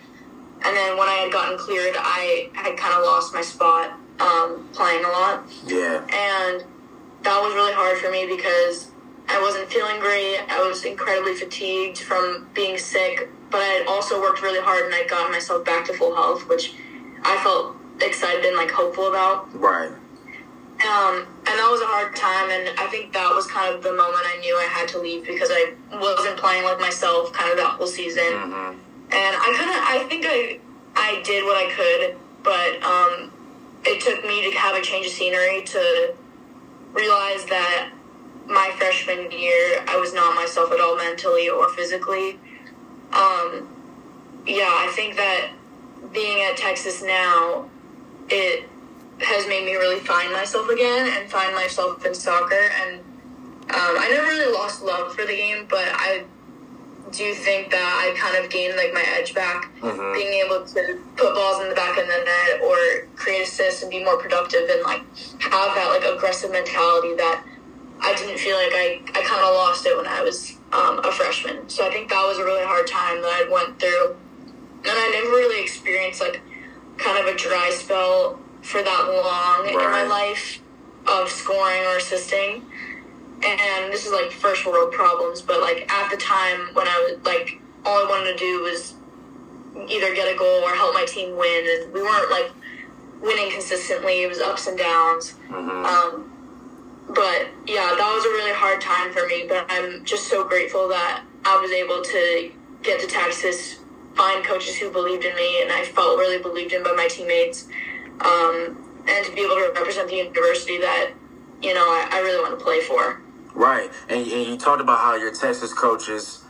And 0.65 0.75
then 0.75 0.97
when 0.97 1.07
I 1.07 1.13
had 1.23 1.31
gotten 1.31 1.57
cleared, 1.57 1.95
I 1.97 2.49
had 2.51 2.75
kind 2.75 2.93
of 2.99 3.05
lost 3.05 3.33
my 3.33 3.41
spot 3.41 3.97
um, 4.19 4.67
playing 4.73 5.05
a 5.05 5.07
lot. 5.07 5.47
Yeah. 5.65 6.03
And 6.11 6.65
that 7.23 7.39
was 7.39 7.53
really 7.55 7.73
hard 7.73 7.99
for 7.99 8.11
me 8.11 8.27
because 8.27 8.91
I 9.29 9.41
wasn't 9.41 9.71
feeling 9.71 10.01
great. 10.01 10.39
I 10.49 10.59
was 10.67 10.83
incredibly 10.83 11.35
fatigued 11.35 11.99
from 11.99 12.49
being 12.53 12.77
sick, 12.77 13.29
but 13.53 13.61
I 13.61 13.85
also 13.87 14.19
worked 14.19 14.41
really 14.41 14.59
hard 14.59 14.85
and 14.85 14.95
I 14.95 15.05
got 15.05 15.29
myself 15.29 15.63
back 15.63 15.85
to 15.85 15.93
full 15.93 16.15
health, 16.15 16.49
which 16.49 16.73
I 17.21 17.37
felt 17.43 17.77
excited 18.01 18.43
and 18.43 18.57
like 18.57 18.71
hopeful 18.71 19.07
about. 19.07 19.47
Right. 19.53 19.89
Um, 20.81 21.15
and 21.45 21.53
that 21.61 21.69
was 21.69 21.79
a 21.79 21.85
hard 21.85 22.15
time, 22.15 22.49
and 22.49 22.77
I 22.79 22.87
think 22.87 23.13
that 23.13 23.29
was 23.29 23.45
kind 23.45 23.73
of 23.73 23.83
the 23.83 23.93
moment 23.93 24.25
I 24.25 24.39
knew 24.41 24.57
I 24.57 24.65
had 24.65 24.89
to 24.89 24.99
leave 24.99 25.23
because 25.23 25.49
I 25.51 25.73
wasn't 25.93 26.35
playing 26.35 26.65
like 26.65 26.79
myself 26.79 27.31
kind 27.31 27.51
of 27.51 27.57
that 27.57 27.77
whole 27.77 27.85
season. 27.85 28.25
Mm-hmm. 28.25 28.79
And 29.13 29.33
I 29.37 29.47
kind 29.55 29.69
of, 29.69 29.77
I 29.77 30.09
think 30.09 30.25
I, 30.27 30.59
I 30.95 31.21
did 31.21 31.45
what 31.45 31.55
I 31.55 31.69
could, 31.71 32.17
but 32.41 32.81
um, 32.81 33.31
it 33.85 34.01
took 34.01 34.25
me 34.25 34.49
to 34.49 34.57
have 34.57 34.75
a 34.75 34.81
change 34.81 35.05
of 35.05 35.13
scenery 35.13 35.61
to 35.61 36.15
realize 36.91 37.45
that 37.45 37.91
my 38.47 38.73
freshman 38.77 39.31
year, 39.31 39.85
I 39.87 39.95
was 39.97 40.11
not 40.11 40.35
myself 40.35 40.71
at 40.71 40.81
all 40.81 40.97
mentally 40.97 41.49
or 41.49 41.69
physically. 41.69 42.39
Um, 43.13 43.69
yeah, 44.47 44.65
I 44.65 44.91
think 44.95 45.15
that 45.15 45.51
being 46.11 46.43
at 46.49 46.57
Texas 46.57 47.01
now, 47.01 47.69
it 48.29 48.67
has 49.19 49.47
made 49.47 49.65
me 49.65 49.75
really 49.75 49.99
find 49.99 50.31
myself 50.33 50.69
again 50.69 51.09
and 51.17 51.29
find 51.29 51.53
myself 51.53 52.05
in 52.05 52.13
soccer. 52.13 52.69
And 52.81 52.99
um, 52.99 53.95
I 54.01 54.09
never 54.11 54.27
really 54.27 54.51
lost 54.51 54.83
love 54.83 55.13
for 55.13 55.25
the 55.25 55.35
game, 55.35 55.65
but 55.69 55.85
I 55.85 56.25
do 57.11 57.33
think 57.35 57.69
that 57.69 57.77
I 57.77 58.17
kind 58.17 58.43
of 58.43 58.51
gained 58.51 58.75
like 58.75 58.93
my 58.93 59.05
edge 59.15 59.35
back, 59.35 59.71
mm-hmm. 59.79 60.13
being 60.13 60.33
able 60.43 60.65
to 60.65 60.99
put 61.15 61.35
balls 61.35 61.61
in 61.61 61.69
the 61.69 61.75
back 61.75 61.97
of 61.97 62.07
the 62.07 62.19
net 62.25 62.61
or 62.63 63.07
create 63.15 63.43
assists 63.43 63.83
and 63.83 63.91
be 63.91 64.03
more 64.03 64.17
productive 64.17 64.67
and 64.69 64.81
like 64.81 65.01
have 65.39 65.75
that 65.75 65.87
like 65.93 66.03
aggressive 66.03 66.51
mentality 66.51 67.13
that 67.15 67.45
I 68.01 68.13
didn't 68.15 68.39
feel 68.39 68.57
like 68.57 68.73
I, 68.73 69.01
I 69.13 69.21
kind 69.21 69.45
of 69.45 69.53
lost 69.53 69.85
it 69.85 69.95
when 69.95 70.07
I 70.07 70.21
was 70.21 70.57
um, 70.73 70.99
a 71.05 71.11
freshman. 71.11 71.69
So 71.69 71.87
I 71.87 71.91
think 71.91 72.09
that 72.09 72.25
was 72.27 72.39
a 72.39 72.43
really 72.43 72.65
hard 72.65 72.87
time 72.87 73.21
that 73.21 73.29
I 73.29 73.49
went 73.49 73.79
through. 73.79 74.15
And 74.85 74.91
I 74.91 75.11
never 75.13 75.29
really 75.29 75.61
experienced 75.61 76.19
like 76.19 76.41
kind 76.97 77.17
of 77.17 77.33
a 77.33 77.37
dry 77.37 77.69
spell 77.71 78.39
for 78.61 78.81
that 78.81 79.03
long 79.07 79.65
right. 79.65 79.85
in 79.85 79.91
my 79.91 80.03
life 80.03 80.61
of 81.07 81.29
scoring 81.29 81.83
or 81.83 81.97
assisting. 81.97 82.65
And 83.45 83.91
this 83.91 84.05
is 84.05 84.11
like 84.11 84.31
first 84.31 84.65
world 84.65 84.93
problems, 84.93 85.41
but 85.41 85.61
like 85.61 85.91
at 85.91 86.09
the 86.09 86.17
time 86.17 86.73
when 86.73 86.87
I 86.87 86.97
was 87.11 87.25
like, 87.25 87.61
all 87.85 88.05
I 88.05 88.09
wanted 88.09 88.31
to 88.31 88.37
do 88.37 88.63
was 88.63 88.95
either 89.89 90.15
get 90.15 90.33
a 90.33 90.37
goal 90.37 90.63
or 90.63 90.73
help 90.75 90.93
my 90.93 91.05
team 91.05 91.37
win. 91.37 91.65
And 91.67 91.93
we 91.93 92.01
weren't 92.01 92.31
like 92.31 92.51
winning 93.21 93.51
consistently, 93.51 94.23
it 94.23 94.29
was 94.29 94.39
ups 94.39 94.67
and 94.67 94.77
downs. 94.77 95.35
Mm-hmm. 95.49 95.85
Um, 95.85 96.32
but 97.09 97.49
yeah, 97.67 97.93
that 97.97 98.13
was 98.15 98.25
a 98.25 98.29
really 98.29 98.53
hard 98.53 98.81
time 98.81 99.11
for 99.11 99.27
me. 99.27 99.45
But 99.47 99.65
I'm 99.69 100.03
just 100.05 100.27
so 100.27 100.47
grateful 100.47 100.87
that 100.89 101.23
I 101.45 101.59
was 101.59 101.71
able 101.71 102.01
to 102.01 102.51
get 102.81 102.99
to 103.01 103.07
Texas, 103.07 103.79
find 104.15 104.43
coaches 104.45 104.77
who 104.77 104.91
believed 104.91 105.23
in 105.23 105.35
me, 105.35 105.61
and 105.61 105.71
I 105.71 105.83
felt 105.85 106.17
really 106.17 106.41
believed 106.41 106.73
in 106.73 106.83
by 106.83 106.93
my 106.93 107.07
teammates, 107.07 107.67
um, 108.21 109.03
and 109.07 109.25
to 109.25 109.31
be 109.33 109.41
able 109.41 109.55
to 109.55 109.71
represent 109.75 110.09
the 110.09 110.15
university 110.15 110.77
that 110.79 111.11
you 111.61 111.73
know 111.73 111.81
I, 111.81 112.09
I 112.11 112.19
really 112.21 112.41
want 112.41 112.57
to 112.57 112.63
play 112.63 112.81
for. 112.81 113.21
Right, 113.53 113.91
and, 114.09 114.19
and 114.19 114.47
you 114.47 114.57
talked 114.57 114.81
about 114.81 114.99
how 114.99 115.15
your 115.15 115.33
Texas 115.33 115.73
coaches 115.73 116.43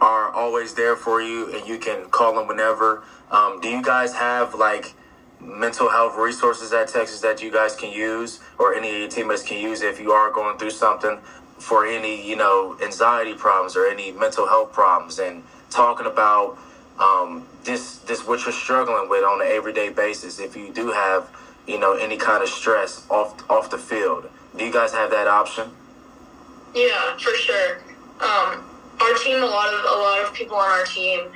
are 0.00 0.30
always 0.32 0.74
there 0.74 0.96
for 0.96 1.22
you, 1.22 1.54
and 1.54 1.66
you 1.66 1.78
can 1.78 2.06
call 2.10 2.34
them 2.34 2.48
whenever. 2.48 3.04
Um, 3.30 3.60
do 3.60 3.68
you 3.68 3.82
guys 3.82 4.14
have 4.14 4.54
like 4.54 4.94
mental 5.42 5.90
health 5.90 6.16
resources 6.16 6.72
at 6.72 6.88
Texas 6.88 7.20
that 7.20 7.42
you 7.42 7.50
guys 7.50 7.74
can 7.74 7.90
use 7.90 8.40
or 8.58 8.74
any 8.74 8.90
of 8.90 8.96
your 8.96 9.08
teammates 9.08 9.42
can 9.42 9.58
use 9.58 9.82
if 9.82 10.00
you 10.00 10.12
are 10.12 10.30
going 10.30 10.56
through 10.58 10.70
something 10.70 11.18
for 11.58 11.86
any, 11.86 12.26
you 12.26 12.36
know, 12.36 12.76
anxiety 12.82 13.34
problems 13.34 13.76
or 13.76 13.86
any 13.86 14.12
mental 14.12 14.48
health 14.48 14.72
problems 14.72 15.18
and 15.18 15.42
talking 15.70 16.06
about 16.06 16.58
um, 16.98 17.46
this 17.64 17.98
this 17.98 18.26
what 18.26 18.44
you're 18.44 18.52
struggling 18.52 19.08
with 19.08 19.24
on 19.24 19.40
an 19.40 19.48
everyday 19.50 19.88
basis 19.88 20.38
if 20.38 20.56
you 20.56 20.72
do 20.72 20.90
have, 20.92 21.28
you 21.66 21.78
know, 21.78 21.94
any 21.94 22.16
kind 22.16 22.42
of 22.42 22.48
stress 22.48 23.06
off 23.10 23.48
off 23.50 23.70
the 23.70 23.78
field. 23.78 24.28
Do 24.56 24.64
you 24.64 24.72
guys 24.72 24.92
have 24.92 25.10
that 25.10 25.26
option? 25.26 25.70
Yeah, 26.74 27.16
for 27.16 27.34
sure. 27.34 27.76
Um, 28.20 28.64
our 29.00 29.14
team, 29.18 29.42
a 29.42 29.46
lot 29.46 29.72
of 29.72 29.80
a 29.80 29.98
lot 30.00 30.24
of 30.26 30.34
people 30.34 30.56
on 30.56 30.68
our 30.68 30.84
team 30.84 31.30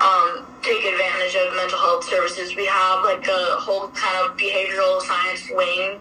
um, 0.00 0.46
take 0.62 0.84
advantage 0.84 1.34
of 1.34 1.54
mental 1.56 1.78
health 1.78 2.04
services. 2.04 2.54
We 2.54 2.66
have 2.66 3.04
like 3.04 3.26
a 3.26 3.58
whole 3.58 3.88
kind 3.88 4.16
of 4.24 4.36
behavioral 4.36 5.00
science 5.02 5.48
wing. 5.50 6.00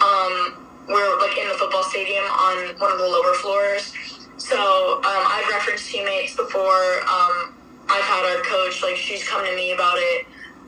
Um, 0.00 0.64
we're 0.88 1.18
like 1.20 1.36
in 1.36 1.48
the 1.48 1.54
football 1.58 1.84
stadium 1.84 2.24
on 2.24 2.78
one 2.78 2.92
of 2.92 2.98
the 2.98 3.06
lower 3.06 3.34
floors. 3.34 3.94
So 4.38 4.56
um, 4.98 5.22
I've 5.26 5.48
referenced 5.50 5.90
teammates 5.90 6.34
before. 6.36 7.02
Um, 7.06 7.54
I've 7.88 8.04
had 8.04 8.24
our 8.24 8.42
coach 8.42 8.82
like 8.82 8.96
she's 8.96 9.26
come 9.28 9.44
to 9.44 9.54
me 9.54 9.72
about 9.72 9.96
it. 9.98 10.26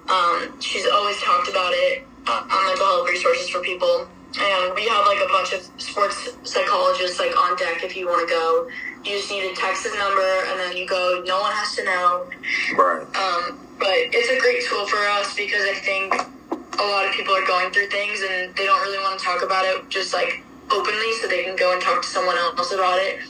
Um, 0.08 0.60
she's 0.60 0.86
always 0.86 1.16
talked 1.22 1.48
about 1.48 1.72
it 1.72 2.06
uh, 2.26 2.46
on 2.50 2.66
mental 2.66 2.86
health 2.86 3.08
resources 3.08 3.48
for 3.48 3.60
people. 3.60 4.08
And 4.38 4.74
we 4.74 4.86
have 4.86 5.06
like 5.06 5.18
a 5.18 5.28
bunch 5.28 5.52
of 5.52 5.62
sports 5.80 6.30
psychologists 6.44 7.18
like 7.18 7.36
on 7.36 7.56
deck 7.56 7.82
if 7.82 7.96
you 7.96 8.06
want 8.06 8.28
to 8.28 8.32
go 8.32 8.68
you 9.04 9.16
just 9.16 9.30
need 9.30 9.48
to 9.48 9.54
text 9.54 9.86
number 9.96 10.44
and 10.48 10.60
then 10.60 10.76
you 10.76 10.86
go. 10.86 11.22
No 11.26 11.40
one 11.40 11.52
has 11.52 11.74
to 11.76 11.84
know. 11.84 12.28
Right. 12.76 13.02
Um, 13.16 13.58
but 13.78 13.96
it's 14.12 14.28
a 14.28 14.38
great 14.40 14.62
tool 14.68 14.86
for 14.86 15.00
us 15.16 15.34
because 15.34 15.64
I 15.64 15.74
think 15.80 16.12
a 16.78 16.84
lot 16.84 17.06
of 17.06 17.12
people 17.12 17.34
are 17.34 17.46
going 17.46 17.72
through 17.72 17.88
things 17.88 18.20
and 18.20 18.54
they 18.56 18.66
don't 18.66 18.80
really 18.82 18.98
want 18.98 19.18
to 19.18 19.24
talk 19.24 19.42
about 19.42 19.64
it 19.64 19.88
just 19.88 20.12
like 20.12 20.44
openly, 20.70 21.12
so 21.20 21.28
they 21.28 21.44
can 21.44 21.56
go 21.56 21.72
and 21.72 21.80
talk 21.82 22.02
to 22.02 22.08
someone 22.08 22.36
else 22.36 22.72
about 22.72 22.98
it. 23.00 23.20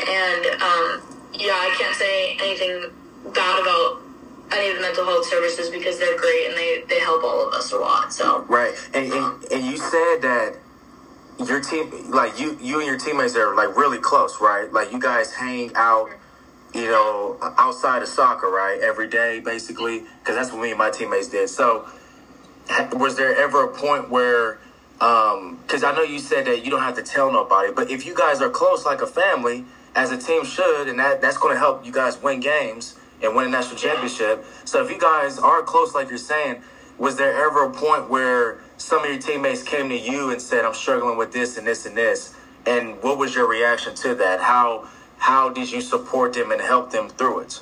And 0.00 0.42
um, 0.60 1.02
yeah, 1.34 1.60
I 1.60 1.74
can't 1.78 1.94
say 1.94 2.36
anything 2.40 2.90
bad 3.34 3.60
about 3.60 4.01
any 4.54 4.70
of 4.70 4.76
the 4.76 4.82
mental 4.82 5.04
health 5.04 5.26
services 5.26 5.70
because 5.70 5.98
they're 5.98 6.18
great 6.18 6.48
and 6.48 6.56
they, 6.56 6.84
they 6.88 7.00
help 7.00 7.24
all 7.24 7.46
of 7.46 7.54
us 7.54 7.72
a 7.72 7.78
lot. 7.78 8.12
So 8.12 8.42
right, 8.48 8.74
and 8.94 9.12
and, 9.12 9.44
and 9.52 9.66
you 9.66 9.76
said 9.76 10.22
that 10.22 10.56
your 11.38 11.60
team, 11.60 12.10
like 12.10 12.38
you, 12.38 12.58
you 12.60 12.78
and 12.78 12.86
your 12.86 12.98
teammates 12.98 13.36
are 13.36 13.54
like 13.54 13.76
really 13.76 13.98
close, 13.98 14.40
right? 14.40 14.72
Like 14.72 14.92
you 14.92 15.00
guys 15.00 15.32
hang 15.32 15.72
out, 15.74 16.10
you 16.74 16.86
know, 16.86 17.38
outside 17.58 18.02
of 18.02 18.08
soccer, 18.08 18.48
right? 18.48 18.80
Every 18.80 19.08
day, 19.08 19.40
basically, 19.40 20.00
because 20.20 20.36
that's 20.36 20.52
what 20.52 20.62
me 20.62 20.70
and 20.70 20.78
my 20.78 20.90
teammates 20.90 21.28
did. 21.28 21.48
So, 21.48 21.88
was 22.92 23.16
there 23.16 23.34
ever 23.36 23.64
a 23.64 23.68
point 23.68 24.10
where, 24.10 24.58
because 24.94 25.82
um, 25.82 25.84
I 25.84 25.92
know 25.94 26.02
you 26.02 26.18
said 26.18 26.46
that 26.46 26.64
you 26.64 26.70
don't 26.70 26.80
have 26.82 26.96
to 26.96 27.02
tell 27.02 27.32
nobody, 27.32 27.72
but 27.72 27.90
if 27.90 28.06
you 28.06 28.14
guys 28.14 28.40
are 28.40 28.50
close, 28.50 28.84
like 28.86 29.02
a 29.02 29.06
family, 29.06 29.64
as 29.94 30.10
a 30.10 30.16
team 30.16 30.44
should, 30.44 30.88
and 30.88 30.98
that 30.98 31.20
that's 31.20 31.36
going 31.36 31.54
to 31.54 31.58
help 31.58 31.84
you 31.84 31.92
guys 31.92 32.22
win 32.22 32.40
games 32.40 32.96
and 33.22 33.34
win 33.34 33.46
a 33.46 33.50
national 33.50 33.76
championship. 33.76 34.44
So, 34.64 34.84
if 34.84 34.90
you 34.90 34.98
guys 34.98 35.38
are 35.38 35.62
close, 35.62 35.94
like 35.94 36.08
you're 36.08 36.18
saying, 36.18 36.62
was 36.98 37.16
there 37.16 37.32
ever 37.46 37.64
a 37.64 37.70
point 37.70 38.08
where 38.10 38.58
some 38.76 39.04
of 39.04 39.10
your 39.10 39.18
teammates 39.18 39.62
came 39.62 39.88
to 39.88 39.98
you 39.98 40.30
and 40.30 40.40
said, 40.40 40.64
"I'm 40.64 40.74
struggling 40.74 41.16
with 41.16 41.32
this 41.32 41.56
and 41.56 41.66
this 41.66 41.86
and 41.86 41.96
this," 41.96 42.34
and 42.66 43.02
what 43.02 43.18
was 43.18 43.34
your 43.34 43.46
reaction 43.46 43.94
to 43.96 44.14
that? 44.16 44.40
How 44.40 44.88
how 45.18 45.48
did 45.50 45.70
you 45.70 45.80
support 45.80 46.32
them 46.32 46.50
and 46.50 46.60
help 46.60 46.90
them 46.90 47.08
through 47.08 47.40
it? 47.40 47.60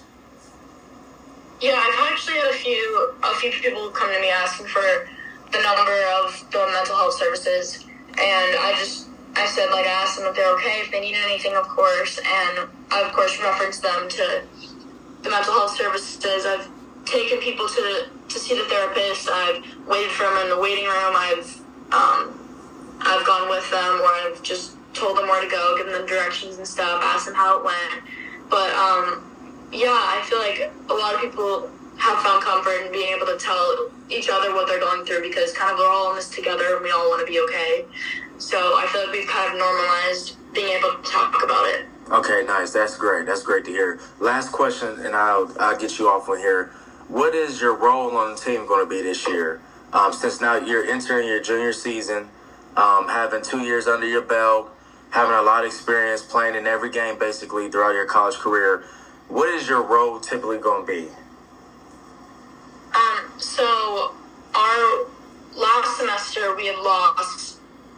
Yeah, 1.60 1.76
I've 1.76 2.12
actually 2.12 2.38
had 2.38 2.50
a 2.50 2.54
few 2.54 3.12
a 3.22 3.34
few 3.36 3.50
people 3.50 3.90
come 3.90 4.12
to 4.12 4.20
me 4.20 4.30
asking 4.30 4.66
for 4.66 5.08
the 5.52 5.60
number 5.62 5.96
of 6.22 6.44
the 6.50 6.70
mental 6.72 6.96
health 6.96 7.14
services, 7.14 7.84
and 8.10 8.56
I 8.58 8.74
just 8.78 9.08
I 9.36 9.46
said 9.46 9.70
like 9.70 9.86
I 9.86 9.90
asked 9.90 10.18
them 10.18 10.26
if 10.28 10.36
they're 10.36 10.54
okay, 10.56 10.80
if 10.80 10.90
they 10.90 11.00
need 11.00 11.16
anything, 11.16 11.54
of 11.54 11.68
course, 11.68 12.18
and 12.18 12.68
I 12.90 13.02
of 13.02 13.12
course 13.12 13.38
referenced 13.40 13.82
them 13.82 14.08
to 14.08 14.42
the 15.22 15.30
mental 15.30 15.52
health 15.54 15.76
services. 15.76 16.46
I've 16.46 16.68
taken 17.04 17.38
people 17.38 17.68
to 17.68 18.08
to 18.28 18.38
see 18.38 18.56
the 18.56 18.64
therapist. 18.64 19.28
I've 19.28 19.62
waited 19.86 20.10
for 20.12 20.24
them 20.24 20.38
in 20.44 20.48
the 20.50 20.60
waiting 20.60 20.84
room. 20.84 21.14
I've 21.16 21.60
um, 21.92 22.98
I've 23.00 23.26
gone 23.26 23.48
with 23.48 23.68
them, 23.70 24.00
or 24.00 24.06
I've 24.06 24.42
just 24.42 24.76
told 24.94 25.16
them 25.16 25.28
where 25.28 25.42
to 25.42 25.50
go, 25.50 25.76
given 25.76 25.92
them 25.92 26.06
directions 26.06 26.58
and 26.58 26.66
stuff, 26.66 27.02
asked 27.02 27.26
them 27.26 27.34
how 27.34 27.58
it 27.58 27.64
went. 27.64 28.04
But 28.48 28.70
um, 28.74 29.24
yeah, 29.72 29.88
I 29.90 30.22
feel 30.28 30.38
like 30.38 30.72
a 30.88 30.94
lot 30.94 31.14
of 31.14 31.20
people 31.20 31.70
have 31.98 32.18
found 32.22 32.42
comfort 32.42 32.86
in 32.86 32.92
being 32.92 33.14
able 33.14 33.26
to 33.26 33.36
tell 33.38 33.90
each 34.08 34.28
other 34.32 34.54
what 34.54 34.66
they're 34.66 34.80
going 34.80 35.04
through 35.04 35.22
because 35.22 35.52
kind 35.52 35.72
of 35.72 35.78
we're 35.78 35.88
all 35.88 36.10
in 36.10 36.16
this 36.16 36.28
together 36.30 36.74
and 36.76 36.82
we 36.82 36.90
all 36.90 37.10
want 37.10 37.24
to 37.24 37.30
be 37.30 37.38
okay. 37.40 37.84
So 38.38 38.56
I 38.56 38.88
feel 38.90 39.02
like 39.02 39.12
we've 39.12 39.28
kind 39.28 39.52
of 39.52 39.58
normalized 39.58 40.36
being 40.54 40.72
able 40.76 40.96
to 40.96 41.10
talk 41.10 41.42
about 41.44 41.66
it. 41.68 41.86
Okay, 42.10 42.42
nice. 42.44 42.72
That's 42.72 42.96
great. 42.96 43.26
That's 43.26 43.42
great 43.42 43.64
to 43.66 43.70
hear. 43.70 44.00
Last 44.18 44.50
question, 44.50 44.98
and 45.00 45.14
I'll 45.14 45.54
I'll 45.60 45.78
get 45.78 45.98
you 45.98 46.08
off 46.08 46.28
on 46.28 46.38
here. 46.38 46.72
What 47.08 47.34
is 47.34 47.60
your 47.60 47.76
role 47.76 48.16
on 48.16 48.34
the 48.34 48.40
team 48.40 48.66
going 48.66 48.84
to 48.84 48.88
be 48.88 49.00
this 49.02 49.26
year? 49.28 49.60
Um, 49.92 50.12
since 50.12 50.40
now 50.40 50.56
you're 50.56 50.84
entering 50.84 51.28
your 51.28 51.40
junior 51.40 51.72
season, 51.72 52.28
um, 52.76 53.08
having 53.08 53.42
two 53.42 53.60
years 53.60 53.86
under 53.86 54.06
your 54.06 54.22
belt, 54.22 54.70
having 55.10 55.34
a 55.34 55.42
lot 55.42 55.64
of 55.64 55.66
experience 55.66 56.22
playing 56.22 56.56
in 56.56 56.66
every 56.66 56.90
game 56.90 57.18
basically 57.18 57.70
throughout 57.70 57.92
your 57.92 58.06
college 58.06 58.36
career. 58.36 58.84
What 59.28 59.48
is 59.48 59.68
your 59.68 59.82
role 59.82 60.18
typically 60.20 60.58
going 60.58 60.86
to 60.86 60.92
be? 60.92 61.08
Um, 62.94 63.32
so 63.38 64.14
our 64.54 65.06
last 65.56 65.96
semester 65.98 66.56
we 66.56 66.66
had 66.66 66.78
lost 66.78 67.49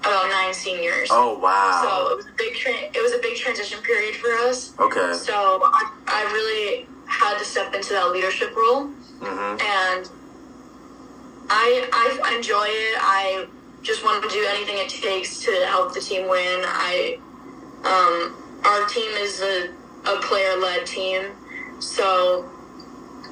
about 0.03 0.29
nine 0.31 0.53
seniors. 0.53 1.09
Oh 1.11 1.39
wow! 1.39 1.81
So 1.83 2.13
it 2.13 2.17
was 2.17 2.27
a 2.27 2.37
big 2.37 2.55
tra- 2.55 2.91
it 2.93 3.03
was 3.03 3.13
a 3.13 3.19
big 3.19 3.37
transition 3.37 3.81
period 3.83 4.17
for 4.17 4.33
us. 4.49 4.75
Okay. 4.79 5.13
So 5.15 5.35
I, 5.35 5.91
I 6.07 6.23
really 6.33 6.87
had 7.07 7.39
to 7.39 7.45
step 7.45 7.75
into 7.75 7.91
that 7.91 8.11
leadership 8.11 8.55
role, 8.57 8.87
mm-hmm. 9.21 9.61
and 9.61 10.11
I 11.49 11.89
I 11.93 12.35
enjoy 12.37 12.67
it. 12.67 12.99
I 13.01 13.47
just 13.83 14.05
want 14.05 14.23
to 14.23 14.29
do 14.29 14.45
anything 14.51 14.79
it 14.79 14.89
takes 14.89 15.41
to 15.45 15.51
help 15.67 15.95
the 15.95 16.01
team 16.01 16.29
win. 16.29 16.61
I 16.65 17.19
um, 17.85 18.61
our 18.65 18.87
team 18.89 19.11
is 19.17 19.41
a, 19.41 19.71
a 20.07 20.21
player 20.21 20.57
led 20.57 20.87
team, 20.87 21.33
so 21.81 22.49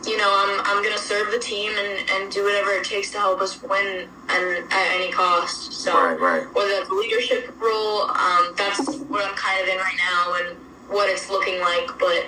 you 0.06 0.16
know 0.16 0.30
I'm 0.30 0.60
I'm 0.64 0.82
gonna 0.82 0.98
serve 0.98 1.30
the 1.32 1.38
team 1.38 1.72
and, 1.76 2.10
and 2.10 2.32
do 2.32 2.44
whatever 2.44 2.70
it 2.72 2.84
takes 2.84 3.10
to 3.12 3.18
help 3.18 3.40
us 3.40 3.62
win 3.62 4.08
and 4.28 4.72
at 4.72 4.88
any 4.94 5.12
cost. 5.12 5.72
So 5.72 5.92
Right, 5.94 6.18
right. 6.20 6.54
whether 6.54 6.70
that's 6.70 6.88
a 6.90 6.94
leadership 6.94 7.54
role, 7.60 8.10
um, 8.10 8.54
that's 8.56 8.96
what 9.08 9.24
I'm 9.24 9.34
kind 9.36 9.62
of 9.62 9.68
in 9.68 9.76
right 9.78 9.98
now 9.98 10.34
and 10.40 10.58
what 10.88 11.08
it's 11.10 11.28
looking 11.30 11.60
like. 11.60 11.88
But 11.98 12.26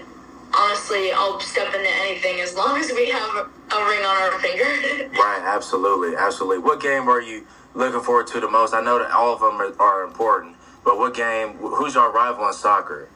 honestly, 0.54 1.12
I'll 1.12 1.40
step 1.40 1.74
into 1.74 1.90
anything 2.02 2.40
as 2.40 2.54
long 2.54 2.78
as 2.78 2.92
we 2.92 3.08
have 3.10 3.36
a 3.36 3.84
ring 3.88 4.04
on 4.04 4.16
our 4.32 4.38
finger. 4.40 5.08
Right. 5.18 5.42
Absolutely. 5.44 6.16
Absolutely. 6.16 6.58
What 6.58 6.80
game 6.80 7.08
are 7.08 7.20
you 7.20 7.46
looking 7.74 8.00
forward 8.00 8.26
to 8.28 8.40
the 8.40 8.48
most? 8.48 8.74
I 8.74 8.80
know 8.80 8.98
that 8.98 9.10
all 9.12 9.32
of 9.34 9.40
them 9.40 9.60
are, 9.60 9.74
are 9.80 10.02
important, 10.04 10.56
but 10.84 10.98
what 10.98 11.14
game? 11.14 11.54
Who's 11.58 11.94
your 11.94 12.10
rival 12.12 12.46
in 12.48 12.52
soccer? 12.52 13.08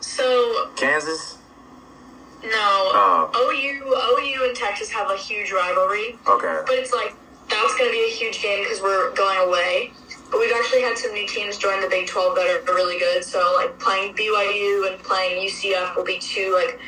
so 0.00 0.70
Kansas. 0.76 1.35
No, 2.44 2.92
Oh. 2.94 3.30
OU, 3.34 3.94
OU 3.94 4.44
and 4.48 4.56
Texas 4.56 4.90
have 4.90 5.10
a 5.10 5.16
huge 5.16 5.52
rivalry, 5.52 6.18
Okay. 6.26 6.58
but 6.66 6.74
it's 6.76 6.92
like 6.92 7.14
that's 7.48 7.74
going 7.78 7.88
to 7.88 7.92
be 7.92 8.04
a 8.10 8.14
huge 8.14 8.42
game 8.42 8.62
because 8.64 8.80
we're 8.82 9.12
going 9.14 9.38
away. 9.38 9.92
But 10.30 10.40
we've 10.40 10.52
actually 10.52 10.82
had 10.82 10.98
some 10.98 11.12
new 11.14 11.26
teams 11.28 11.56
join 11.58 11.80
the 11.80 11.88
Big 11.88 12.08
12 12.08 12.34
that 12.34 12.46
are 12.46 12.74
really 12.74 12.98
good. 12.98 13.22
So 13.24 13.52
like 13.56 13.78
playing 13.78 14.14
BYU 14.14 14.90
and 14.92 15.00
playing 15.02 15.46
UCF 15.48 15.96
will 15.96 16.04
be 16.04 16.18
two 16.18 16.52
like 16.54 16.78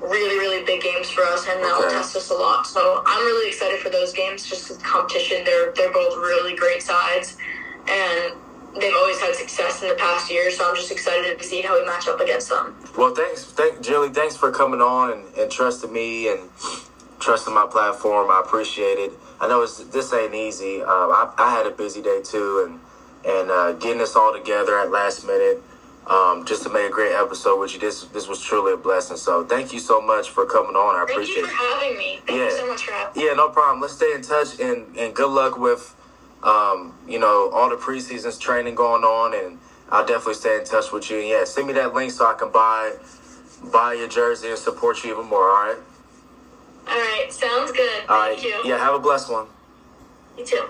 really 0.00 0.38
really 0.38 0.64
big 0.64 0.80
games 0.82 1.10
for 1.10 1.22
us, 1.24 1.46
and 1.48 1.60
Okay. 1.64 1.90
test 1.94 2.16
us 2.16 2.30
a 2.30 2.34
lot. 2.34 2.66
So 2.66 3.02
I'm 3.06 3.24
really 3.24 3.48
excited 3.48 3.78
for 3.80 3.90
those 3.90 4.12
games. 4.12 4.46
Just 4.46 4.82
competition, 4.82 5.44
they're 5.44 5.72
they're 5.72 5.92
both 5.92 6.16
really 6.16 6.54
great 6.56 6.82
sides, 6.82 7.36
and 7.88 8.34
they've 8.80 8.94
always 8.96 9.20
had 9.20 9.34
success 9.34 9.82
in 9.82 9.88
the 9.88 9.94
past 9.96 10.30
year. 10.30 10.50
So 10.50 10.68
I'm 10.68 10.76
just 10.76 10.90
excited 10.92 11.38
to 11.38 11.44
see 11.44 11.62
how 11.62 11.78
we 11.78 11.86
match 11.86 12.08
up 12.08 12.20
against 12.20 12.48
them. 12.48 12.74
Well, 12.96 13.14
thanks, 13.14 13.44
thank 13.44 13.80
Julie. 13.82 14.10
Thanks 14.10 14.36
for 14.36 14.50
coming 14.52 14.80
on 14.80 15.12
and, 15.12 15.34
and 15.36 15.50
trusting 15.50 15.92
me 15.92 16.28
and 16.32 16.48
trusting 17.20 17.54
my 17.54 17.66
platform. 17.70 18.30
I 18.30 18.42
appreciate 18.44 18.98
it. 18.98 19.12
I 19.40 19.48
know 19.48 19.62
it's, 19.62 19.78
this 19.84 20.12
ain't 20.12 20.34
easy. 20.34 20.80
Um, 20.82 21.10
I, 21.12 21.32
I 21.38 21.50
had 21.50 21.66
a 21.66 21.70
busy 21.70 22.02
day 22.02 22.20
too, 22.24 22.66
and 22.68 22.80
and 23.26 23.50
uh, 23.50 23.72
getting 23.74 23.98
this 23.98 24.16
all 24.16 24.32
together 24.32 24.78
at 24.78 24.90
last 24.90 25.26
minute, 25.26 25.60
um, 26.06 26.44
just 26.46 26.62
to 26.62 26.70
make 26.70 26.86
a 26.86 26.90
great 26.90 27.12
episode 27.14 27.58
with 27.60 27.74
you. 27.74 27.80
This 27.80 28.04
this 28.06 28.28
was 28.28 28.40
truly 28.42 28.72
a 28.74 28.76
blessing. 28.76 29.16
So 29.16 29.44
thank 29.44 29.72
you 29.72 29.78
so 29.80 30.00
much 30.00 30.30
for 30.30 30.46
coming 30.46 30.76
on. 30.76 30.96
I 30.96 31.00
Thank 31.06 31.10
appreciate 31.10 31.36
you 31.38 31.46
for 31.46 31.52
it. 31.52 31.56
having 31.82 31.98
me. 31.98 32.20
Thank 32.26 32.38
Yeah. 32.38 32.44
you 32.46 32.50
so 32.52 32.66
much 32.68 32.84
for 32.84 32.92
having 32.92 33.20
me. 33.22 33.28
Yeah, 33.28 33.34
no 33.34 33.48
problem. 33.50 33.80
Let's 33.80 33.94
stay 33.94 34.12
in 34.14 34.22
touch 34.22 34.58
and, 34.60 34.96
and 34.96 35.14
good 35.14 35.30
luck 35.30 35.58
with, 35.58 35.94
um, 36.42 36.94
you 37.08 37.18
know, 37.18 37.50
all 37.52 37.70
the 37.70 37.76
preseasons 37.76 38.40
training 38.40 38.74
going 38.74 39.04
on. 39.04 39.34
And 39.34 39.58
I'll 39.90 40.06
definitely 40.06 40.34
stay 40.34 40.58
in 40.58 40.64
touch 40.64 40.92
with 40.92 41.10
you. 41.10 41.18
And 41.20 41.28
yeah, 41.28 41.44
send 41.44 41.66
me 41.66 41.72
that 41.74 41.94
link 41.94 42.12
so 42.12 42.26
I 42.26 42.34
can 42.34 42.50
buy 42.52 42.94
buy 43.72 43.94
your 43.94 44.08
jersey 44.08 44.48
and 44.48 44.58
support 44.58 45.04
you 45.04 45.12
even 45.12 45.26
more. 45.26 45.48
All 45.50 45.66
right. 45.66 45.78
All 46.88 46.94
right, 46.94 47.26
sounds 47.30 47.72
good. 47.72 48.02
All 48.08 48.28
Thank 48.28 48.38
right. 48.38 48.42
you. 48.42 48.70
Yeah. 48.70 48.78
Have 48.78 48.94
a 48.94 48.98
blessed 48.98 49.30
one. 49.30 49.46
You 50.36 50.46
too. 50.46 50.68